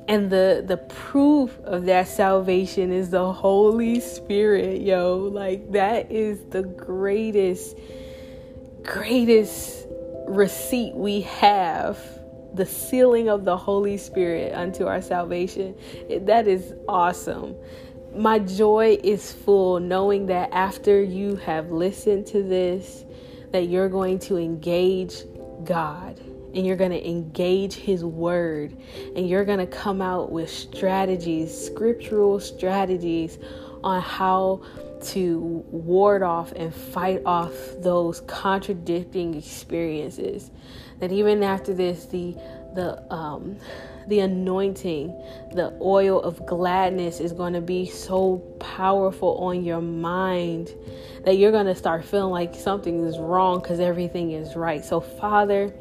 And 0.09 0.31
the 0.31 0.65
the 0.67 0.79
proof 0.79 1.59
of 1.65 1.85
that 1.85 2.09
salvation 2.09 2.93
is 2.93 3.11
the 3.11 3.33
Holy 3.33 4.01
Spirit, 4.01 4.81
yo. 4.81 5.19
Like 5.19 5.73
that 5.73 6.11
is 6.11 6.41
the 6.51 6.63
greatest 6.63 7.77
greatest 8.83 9.87
receipt 10.27 10.95
we 10.95 11.21
have 11.23 11.99
the 12.55 12.67
sealing 12.67 13.29
of 13.29 13.45
the 13.45 13.57
Holy 13.57 13.97
Spirit 13.97 14.55
unto 14.55 14.87
our 14.87 15.03
salvation. 15.03 15.75
That 16.23 16.49
is 16.49 16.75
awesome. 16.89 17.55
My 18.15 18.39
joy 18.39 18.99
is 19.03 19.33
full 19.33 19.81
knowing 19.81 20.27
that 20.27 20.51
after 20.53 21.03
you 21.03 21.37
have 21.37 21.71
listened 21.71 22.27
to 22.29 22.43
this, 22.43 23.05
that 23.53 23.69
you're 23.69 23.89
going 23.89 24.19
to 24.21 24.37
engage 24.37 25.23
God 25.65 26.19
and 26.55 26.67
you're 26.67 26.77
going 26.77 26.91
to 26.91 27.09
engage 27.09 27.75
His 27.75 28.05
Word 28.05 28.77
and 29.15 29.29
you're 29.29 29.45
going 29.45 29.59
to 29.59 29.67
come 29.67 30.01
out 30.01 30.33
with 30.33 30.51
strategies, 30.51 31.57
scriptural 31.67 32.41
strategies 32.41 33.39
on 33.85 34.03
how 34.03 34.63
to 35.01 35.65
ward 35.71 36.23
off 36.23 36.53
and 36.53 36.75
fight 36.75 37.23
off 37.25 37.53
those 37.79 38.23
contradicting 38.23 39.35
experiences. 39.35 40.51
That 40.99 41.13
even 41.13 41.43
after 41.43 41.73
this, 41.73 42.07
the 42.07 42.37
the 42.75 43.13
um, 43.13 43.57
the 44.09 44.21
anointing, 44.21 45.15
the 45.53 45.73
oil 45.81 46.21
of 46.21 46.45
gladness 46.47 47.21
is 47.21 47.33
going 47.33 47.53
to 47.53 47.61
be 47.61 47.87
so 47.87 48.39
powerful 48.59 49.37
on 49.39 49.65
your 49.65 49.81
mind 49.81 50.75
that 51.25 51.37
you're 51.37 51.53
going 51.53 51.67
to 51.67 51.75
start 51.75 52.05
feeling 52.05 52.31
like 52.31 52.55
something 52.55 53.05
is 53.05 53.19
wrong 53.19 53.61
because 53.61 53.81
everything 53.81 54.33
is 54.33 54.57
right. 54.57 54.85
So, 54.85 55.01
Father 55.01 55.73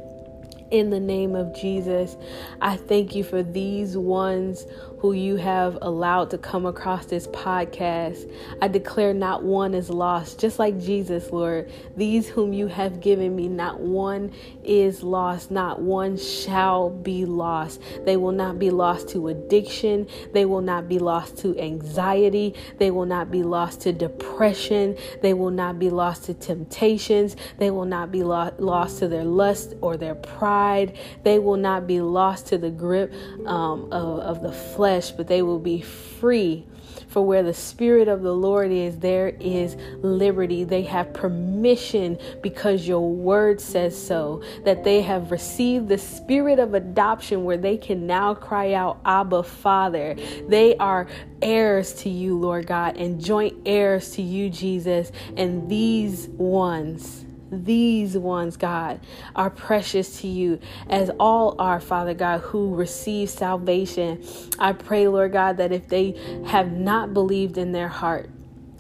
in 0.72 0.90
the 0.90 1.00
name 1.00 1.36
of 1.36 1.56
Jesus. 1.56 2.18
I 2.62 2.76
thank 2.76 3.16
you 3.16 3.24
for 3.24 3.44
these 3.44 3.98
ones 3.98 4.66
who 5.00 5.14
you 5.14 5.36
have 5.36 5.78
allowed 5.82 6.32
to 6.32 6.38
come 6.38 6.66
across 6.66 7.06
this 7.06 7.28
podcast. 7.28 8.32
I 8.62 8.68
declare 8.68 9.14
not 9.14 9.44
one 9.44 9.76
is 9.76 9.90
lost, 9.90 10.40
just 10.40 10.58
like 10.58 10.80
Jesus, 10.80 11.32
Lord. 11.32 11.72
These 11.96 12.28
whom 12.28 12.52
you 12.52 12.68
have 12.68 13.00
given 13.00 13.36
me, 13.36 13.48
not 13.48 13.80
one 13.80 14.32
is 14.64 15.04
lost, 15.04 15.52
not 15.52 15.82
one 15.82 16.18
shall 16.18 16.90
be 16.90 17.26
lost. 17.26 17.80
They 18.06 18.18
will 18.18 18.32
not 18.32 18.58
be 18.58 18.72
lost 18.72 19.10
to 19.10 19.28
addiction, 19.28 20.08
they 20.34 20.46
will 20.46 20.62
not 20.62 20.90
be 20.90 20.98
lost 20.98 21.38
to 21.40 21.58
anxiety, 21.60 22.56
they 22.80 22.90
will 22.90 23.06
not 23.06 23.30
be 23.30 23.44
lost 23.44 23.82
to 23.82 23.94
depression, 23.94 24.98
they 25.22 25.34
will 25.36 25.52
not 25.52 25.78
be 25.78 25.92
lost 25.92 26.24
to 26.26 26.34
temptations, 26.34 27.36
they 27.60 27.70
will 27.70 27.86
not 27.86 28.12
be 28.12 28.24
lo- 28.24 28.54
lost 28.58 29.00
to 29.00 29.08
their 29.08 29.24
lust 29.24 29.76
or 29.82 29.96
their 29.96 30.16
pride, 30.16 30.98
they 31.24 31.38
will 31.38 31.58
not 31.58 31.86
be 31.86 32.02
lost 32.02 32.48
to 32.48 32.58
the 32.58 32.72
grip 32.72 33.14
um, 33.46 33.92
of, 33.92 34.20
of 34.20 34.42
the 34.42 34.52
flesh 34.52 34.87
flesh, 34.88 35.12
but 35.12 35.28
they 35.28 35.41
will 35.41 35.60
be 35.60 35.82
free. 35.82 36.65
For 37.10 37.26
where 37.26 37.43
the 37.43 37.54
Spirit 37.54 38.08
of 38.08 38.21
the 38.21 38.34
Lord 38.34 38.71
is, 38.71 39.00
there 39.00 39.30
is 39.39 39.76
liberty. 40.02 40.63
They 40.63 40.84
have 40.84 41.13
permission 41.13 42.17
because 42.41 42.88
your 42.88 43.12
word 43.12 43.60
says 43.60 44.02
so. 44.02 44.43
That 44.63 44.86
they 44.86 45.02
have 45.02 45.30
received 45.30 45.89
the 45.89 45.97
Spirit 45.97 46.58
of 46.58 46.73
adoption 46.73 47.43
where 47.43 47.58
they 47.58 47.76
can 47.76 48.08
now 48.08 48.34
cry 48.34 48.73
out, 48.73 49.02
Abba, 49.04 49.43
Father. 49.43 50.15
They 50.47 50.78
are 50.78 51.08
heirs 51.41 51.93
to 52.04 52.10
you, 52.10 52.39
Lord 52.39 52.65
God, 52.65 52.95
and 52.95 53.21
joint 53.21 53.56
heirs 53.65 54.12
to 54.12 54.21
you, 54.21 54.50
Jesus. 54.50 55.12
And 55.36 55.69
these 55.69 56.30
ones 56.30 57.26
these 57.52 58.18
ones, 58.18 58.58
God, 58.58 59.00
are 59.36 59.50
precious 59.50 60.22
to 60.22 60.28
you, 60.28 60.60
as 60.90 61.10
all 61.20 61.56
are, 61.60 61.80
Father 61.80 62.14
God, 62.14 62.42
who 62.42 62.76
receive 62.76 63.30
salvation. 63.30 64.24
I 64.60 64.74
pray, 64.74 65.08
Lord 65.08 65.34
God, 65.34 65.58
that 65.58 65.72
if 65.72 65.88
they 65.88 66.16
have 66.48 66.72
not 66.72 67.14
believed 67.14 67.58
in 67.58 67.72
their 67.72 67.88
heart, 67.88 68.30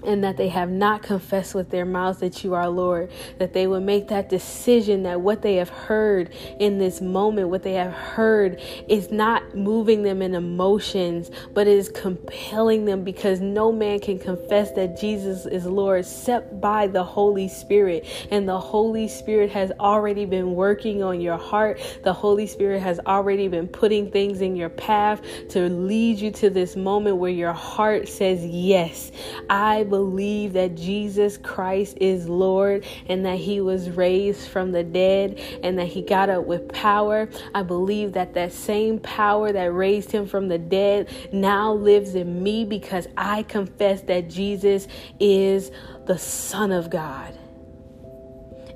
and 0.05 0.23
that 0.23 0.37
they 0.37 0.49
have 0.49 0.69
not 0.69 1.01
confessed 1.01 1.55
with 1.55 1.69
their 1.69 1.85
mouths 1.85 2.19
that 2.19 2.43
you 2.43 2.53
are 2.53 2.69
Lord, 2.69 3.11
that 3.39 3.53
they 3.53 3.67
would 3.67 3.83
make 3.83 4.07
that 4.09 4.29
decision 4.29 5.03
that 5.03 5.21
what 5.21 5.41
they 5.41 5.55
have 5.55 5.69
heard 5.69 6.33
in 6.59 6.77
this 6.77 7.01
moment, 7.01 7.49
what 7.49 7.63
they 7.63 7.73
have 7.73 7.93
heard, 7.93 8.61
is 8.87 9.11
not 9.11 9.55
moving 9.55 10.03
them 10.03 10.21
in 10.21 10.35
emotions, 10.35 11.31
but 11.53 11.67
is 11.67 11.89
compelling 11.89 12.85
them 12.85 13.03
because 13.03 13.41
no 13.41 13.71
man 13.71 13.99
can 13.99 14.19
confess 14.19 14.71
that 14.71 14.99
Jesus 14.99 15.45
is 15.45 15.65
Lord 15.65 16.01
except 16.01 16.61
by 16.61 16.87
the 16.87 17.03
Holy 17.03 17.47
Spirit. 17.47 18.05
And 18.31 18.47
the 18.47 18.59
Holy 18.59 19.07
Spirit 19.07 19.49
has 19.51 19.71
already 19.79 20.25
been 20.25 20.55
working 20.55 21.03
on 21.03 21.21
your 21.21 21.37
heart, 21.37 21.79
the 22.03 22.13
Holy 22.13 22.47
Spirit 22.47 22.81
has 22.81 22.99
already 23.05 23.47
been 23.47 23.67
putting 23.67 24.11
things 24.11 24.41
in 24.41 24.55
your 24.55 24.69
path 24.69 25.21
to 25.49 25.69
lead 25.69 26.19
you 26.19 26.31
to 26.31 26.49
this 26.49 26.75
moment 26.75 27.17
where 27.17 27.31
your 27.31 27.53
heart 27.53 28.07
says, 28.07 28.45
Yes, 28.45 29.11
I 29.49 29.83
believe 29.89 30.53
that 30.53 30.75
Jesus 30.75 31.37
Christ 31.37 31.97
is 31.99 32.29
Lord 32.29 32.85
and 33.07 33.25
that 33.25 33.39
he 33.39 33.61
was 33.61 33.89
raised 33.89 34.49
from 34.49 34.71
the 34.71 34.83
dead 34.83 35.39
and 35.63 35.79
that 35.79 35.87
he 35.87 36.01
got 36.01 36.29
up 36.29 36.45
with 36.45 36.71
power. 36.71 37.29
I 37.55 37.63
believe 37.63 38.13
that 38.13 38.33
that 38.35 38.53
same 38.53 38.99
power 38.99 39.51
that 39.51 39.73
raised 39.73 40.11
him 40.11 40.27
from 40.27 40.47
the 40.47 40.57
dead 40.57 41.09
now 41.31 41.73
lives 41.73 42.15
in 42.15 42.43
me 42.43 42.65
because 42.65 43.07
I 43.17 43.43
confess 43.43 44.01
that 44.03 44.29
Jesus 44.29 44.87
is 45.19 45.71
the 46.05 46.17
Son 46.17 46.71
of 46.71 46.89
God. 46.89 47.37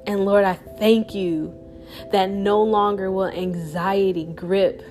And 0.08 0.26
Lord, 0.26 0.43
I 0.43 0.54
thank 0.54 1.13
you 1.13 1.58
that 2.12 2.30
no 2.30 2.63
longer 2.63 3.12
will 3.12 3.28
anxiety 3.28 4.26
grip 4.26 4.82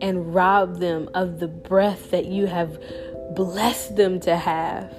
and 0.00 0.34
rob 0.34 0.78
them 0.80 1.08
of 1.14 1.40
the 1.40 1.48
breath 1.48 2.10
that 2.10 2.26
you 2.26 2.46
have 2.46 2.78
blessed 3.34 3.96
them 3.96 4.20
to 4.20 4.36
have 4.36 4.94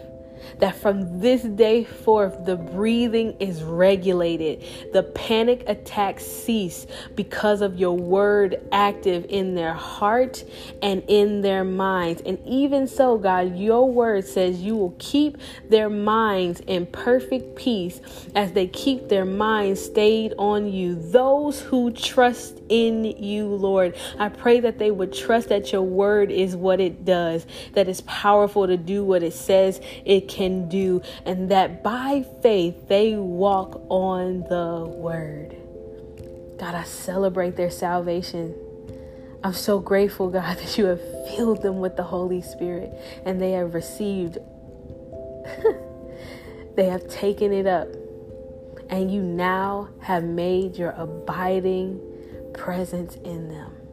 that 0.60 0.76
from 0.76 1.20
this 1.20 1.42
day 1.42 1.84
forth, 1.84 2.46
the 2.46 2.56
breathing 2.56 3.36
is 3.40 3.64
regulated. 3.64 4.64
The 4.94 5.04
panic 5.04 5.64
attacks 5.68 6.26
cease 6.26 6.88
because 7.16 7.62
of 7.62 7.78
your 7.78 7.98
word 7.98 8.62
active 8.72 9.26
in 9.30 9.56
their 9.56 9.74
heart 9.74 10.44
and 10.82 11.04
in 11.08 11.42
their 11.42 11.64
minds. 11.64 12.22
And 12.26 12.40
even 12.46 12.88
so, 12.88 13.18
God, 13.18 13.58
your 13.58 13.90
word 13.90 14.26
says 14.26 14.62
you 14.62 14.76
will 14.76 14.96
keep 15.00 15.38
their 15.70 15.90
minds 15.90 16.62
in 16.62 16.86
perfect 16.86 17.56
peace 17.56 18.00
as 18.36 18.52
they 18.54 18.68
keep 18.68 19.10
their 19.10 19.26
minds 19.26 19.84
stayed 19.84 20.34
on 20.38 20.72
you. 20.72 20.96
Those 20.96 21.62
who 21.62 21.92
trust 21.92 22.62
in 22.70 23.04
you, 23.04 23.48
Lord, 23.48 23.96
I 24.18 24.30
pray 24.30 24.60
that 24.62 24.80
they 24.80 24.92
would 24.92 25.14
trust 25.14 25.50
that 25.50 25.72
your 25.72 25.82
word 25.84 26.32
is 26.32 26.56
what 26.56 26.80
it 26.80 27.06
does, 27.06 27.46
that 27.74 27.88
it's 27.88 28.02
powerful 28.06 28.68
to 28.68 28.78
do 28.78 29.04
what 29.04 29.24
it 29.24 29.34
says 29.34 29.80
it 30.06 30.28
can 30.46 30.70
do, 30.70 31.02
and 31.26 31.50
that 31.50 31.82
by 31.82 32.24
faith 32.42 32.88
they 32.88 33.16
walk 33.16 33.82
on 33.90 34.42
the 34.42 34.86
word. 34.88 35.56
God, 36.60 36.76
I 36.76 36.84
celebrate 36.84 37.56
their 37.56 37.72
salvation. 37.72 38.54
I'm 39.44 39.54
so 39.54 39.80
grateful, 39.80 40.30
God, 40.30 40.58
that 40.60 40.78
you 40.78 40.86
have 40.86 41.02
filled 41.30 41.64
them 41.64 41.80
with 41.80 41.98
the 41.98 42.04
Holy 42.04 42.42
Spirit 42.42 42.94
and 43.26 43.42
they 43.42 43.52
have 43.52 43.74
received, 43.74 44.38
they 46.76 46.86
have 46.86 47.08
taken 47.08 47.52
it 47.52 47.66
up, 47.66 47.88
and 48.90 49.12
you 49.12 49.24
now 49.24 49.90
have 50.00 50.24
made 50.24 50.78
your 50.78 50.92
abiding 50.92 52.00
presence 52.54 53.16
in 53.16 53.50
them. 53.50 53.85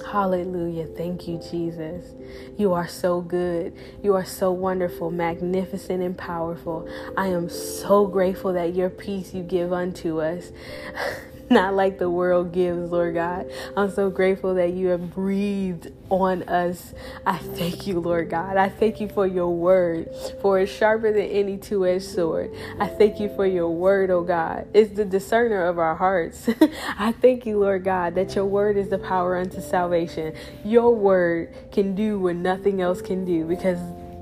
Hallelujah. 0.00 0.86
Thank 0.86 1.28
you, 1.28 1.38
Jesus. 1.50 2.14
You 2.56 2.72
are 2.72 2.88
so 2.88 3.20
good. 3.20 3.74
You 4.02 4.14
are 4.14 4.24
so 4.24 4.52
wonderful, 4.52 5.10
magnificent, 5.10 6.02
and 6.02 6.16
powerful. 6.16 6.88
I 7.16 7.28
am 7.28 7.48
so 7.48 8.06
grateful 8.06 8.52
that 8.54 8.74
your 8.74 8.90
peace 8.90 9.34
you 9.34 9.42
give 9.42 9.72
unto 9.72 10.20
us. 10.20 10.52
not 11.50 11.74
like 11.74 11.98
the 11.98 12.10
world 12.10 12.52
gives, 12.52 12.90
Lord 12.90 13.14
God. 13.14 13.50
I'm 13.76 13.90
so 13.90 14.10
grateful 14.10 14.54
that 14.54 14.72
you 14.72 14.88
have 14.88 15.14
breathed 15.14 15.90
on 16.10 16.42
us. 16.42 16.92
I 17.24 17.38
thank 17.38 17.86
you, 17.86 18.00
Lord 18.00 18.28
God. 18.28 18.56
I 18.56 18.68
thank 18.68 19.00
you 19.00 19.08
for 19.08 19.26
your 19.26 19.54
word, 19.54 20.10
for 20.42 20.58
it's 20.58 20.70
sharper 20.72 21.12
than 21.12 21.22
any 21.22 21.56
two 21.56 21.86
edged 21.86 22.04
sword. 22.04 22.54
I 22.78 22.86
thank 22.86 23.18
you 23.18 23.28
for 23.34 23.46
your 23.46 23.70
word, 23.70 24.10
oh 24.10 24.22
God. 24.22 24.68
It's 24.74 24.94
the 24.94 25.04
discerner 25.04 25.66
of 25.66 25.78
our 25.78 25.94
hearts. 25.94 26.48
I 26.98 27.12
thank 27.12 27.46
you, 27.46 27.58
Lord 27.58 27.84
God, 27.84 28.14
that 28.16 28.34
your 28.34 28.46
word 28.46 28.76
is 28.76 28.88
the 28.88 28.98
power 28.98 29.36
unto 29.36 29.60
salvation. 29.60 30.34
Your 30.64 30.94
word 30.94 31.54
can 31.72 31.94
do 31.94 32.18
what 32.18 32.36
nothing 32.36 32.82
else 32.82 33.00
can 33.00 33.24
do 33.24 33.46
because 33.46 33.78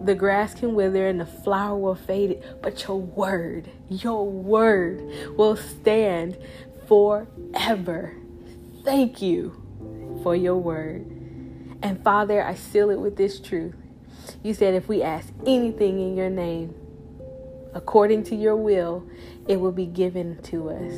the 0.07 0.15
grass 0.15 0.55
can 0.55 0.75
wither 0.75 1.09
and 1.09 1.19
the 1.21 1.27
flower 1.27 1.77
will 1.77 1.95
fade, 1.95 2.43
but 2.63 2.87
your 2.87 3.01
word, 3.01 3.69
your 3.89 4.29
word 4.29 5.03
will 5.37 5.57
stand 5.57 6.37
forever. 6.87 8.17
Thank 8.85 9.21
you 9.21 10.21
for 10.23 10.37
your 10.37 10.57
word. 10.57 11.05
And 11.83 12.03
Father, 12.03 12.43
I 12.43 12.55
seal 12.55 12.91
it 12.91 12.99
with 12.99 13.17
this 13.17 13.41
truth. 13.41 13.75
You 14.43 14.55
said 14.55 14.75
if 14.75 14.89
we 14.89 15.03
ask 15.03 15.33
anything 15.47 16.01
in 16.01 16.17
your 16.17 16.31
name, 16.31 16.75
according 17.75 18.25
to 18.25 18.35
your 18.35 18.57
will, 18.57 19.09
it 19.47 19.61
will 19.61 19.73
be 19.73 19.87
given 19.87 20.41
to 20.45 20.71
us. 20.71 20.93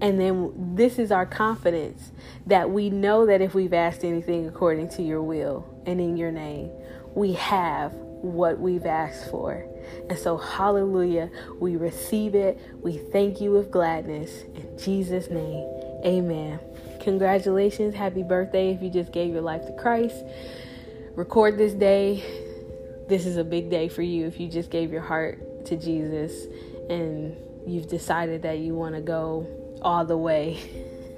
And 0.00 0.20
then 0.20 0.74
this 0.76 0.98
is 0.98 1.10
our 1.10 1.26
confidence 1.26 2.12
that 2.46 2.70
we 2.70 2.88
know 2.90 3.26
that 3.26 3.40
if 3.40 3.54
we've 3.54 3.72
asked 3.72 4.04
anything 4.04 4.46
according 4.46 4.90
to 4.90 5.02
your 5.02 5.22
will 5.22 5.66
and 5.86 6.00
in 6.00 6.16
your 6.16 6.30
name, 6.30 6.70
we 7.14 7.32
have 7.32 7.92
what 7.94 8.60
we've 8.60 8.86
asked 8.86 9.30
for. 9.30 9.66
And 10.08 10.18
so, 10.18 10.36
hallelujah, 10.36 11.30
we 11.58 11.76
receive 11.76 12.34
it. 12.34 12.58
We 12.82 12.98
thank 12.98 13.40
you 13.40 13.52
with 13.52 13.70
gladness. 13.70 14.42
In 14.54 14.78
Jesus' 14.78 15.28
name, 15.30 15.66
amen. 16.04 16.60
Congratulations. 17.00 17.94
Happy 17.94 18.22
birthday 18.22 18.72
if 18.72 18.82
you 18.82 18.90
just 18.90 19.12
gave 19.12 19.32
your 19.32 19.42
life 19.42 19.66
to 19.66 19.72
Christ. 19.72 20.24
Record 21.14 21.58
this 21.58 21.72
day. 21.72 22.24
This 23.08 23.24
is 23.26 23.36
a 23.36 23.44
big 23.44 23.70
day 23.70 23.88
for 23.88 24.02
you 24.02 24.26
if 24.26 24.38
you 24.38 24.48
just 24.48 24.70
gave 24.70 24.92
your 24.92 25.00
heart 25.00 25.64
to 25.66 25.76
Jesus 25.76 26.46
and 26.90 27.36
you've 27.66 27.88
decided 27.88 28.42
that 28.42 28.58
you 28.58 28.74
want 28.74 28.94
to 28.94 29.00
go 29.00 29.46
all 29.82 30.04
the 30.04 30.16
way, 30.16 30.54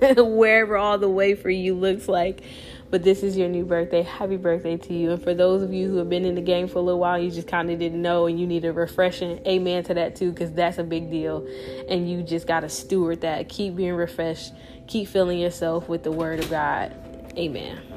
wherever 0.17 0.77
all 0.77 0.99
the 0.99 1.09
way 1.09 1.35
for 1.35 1.51
you 1.51 1.75
looks 1.75 2.09
like 2.09 2.43
but 2.91 3.05
this 3.05 3.23
is 3.23 3.37
your 3.37 3.49
new 3.49 3.65
birthday. 3.65 4.03
Happy 4.03 4.37
birthday 4.37 4.77
to 4.77 4.95
you. 4.95 5.13
And 5.13 5.23
for 5.23 5.33
those 5.33 5.63
of 5.63 5.73
you 5.73 5.89
who 5.89 5.97
have 5.97 6.09
been 6.09 6.25
in 6.25 6.35
the 6.35 6.41
game 6.41 6.67
for 6.69 6.79
a 6.79 6.83
little 6.83 7.01
while, 7.01 7.19
you 7.19 7.31
just 7.31 7.47
kind 7.47 7.71
of 7.71 7.79
didn't 7.79 8.03
know 8.03 8.27
and 8.27 8.39
you 8.39 8.47
need 8.47 8.65
a 8.65 8.73
refreshing, 8.73 9.41
amen 9.47 9.85
to 9.85 9.95
that 9.95 10.17
too, 10.17 10.33
because 10.33 10.53
that's 10.53 10.79
a 10.79 10.85
big 10.85 11.11
deal. 11.11 11.47
And 11.89 12.11
you 12.11 12.23
just 12.23 12.47
got 12.47 12.61
to 12.61 12.69
steward 12.69 13.21
that. 13.21 13.49
Keep 13.49 13.77
being 13.77 13.95
refreshed, 13.95 14.53
keep 14.87 15.09
filling 15.09 15.39
yourself 15.39 15.89
with 15.89 16.03
the 16.03 16.13
word 16.13 16.41
of 16.41 16.51
God. 16.51 16.95
Amen. 17.37 17.90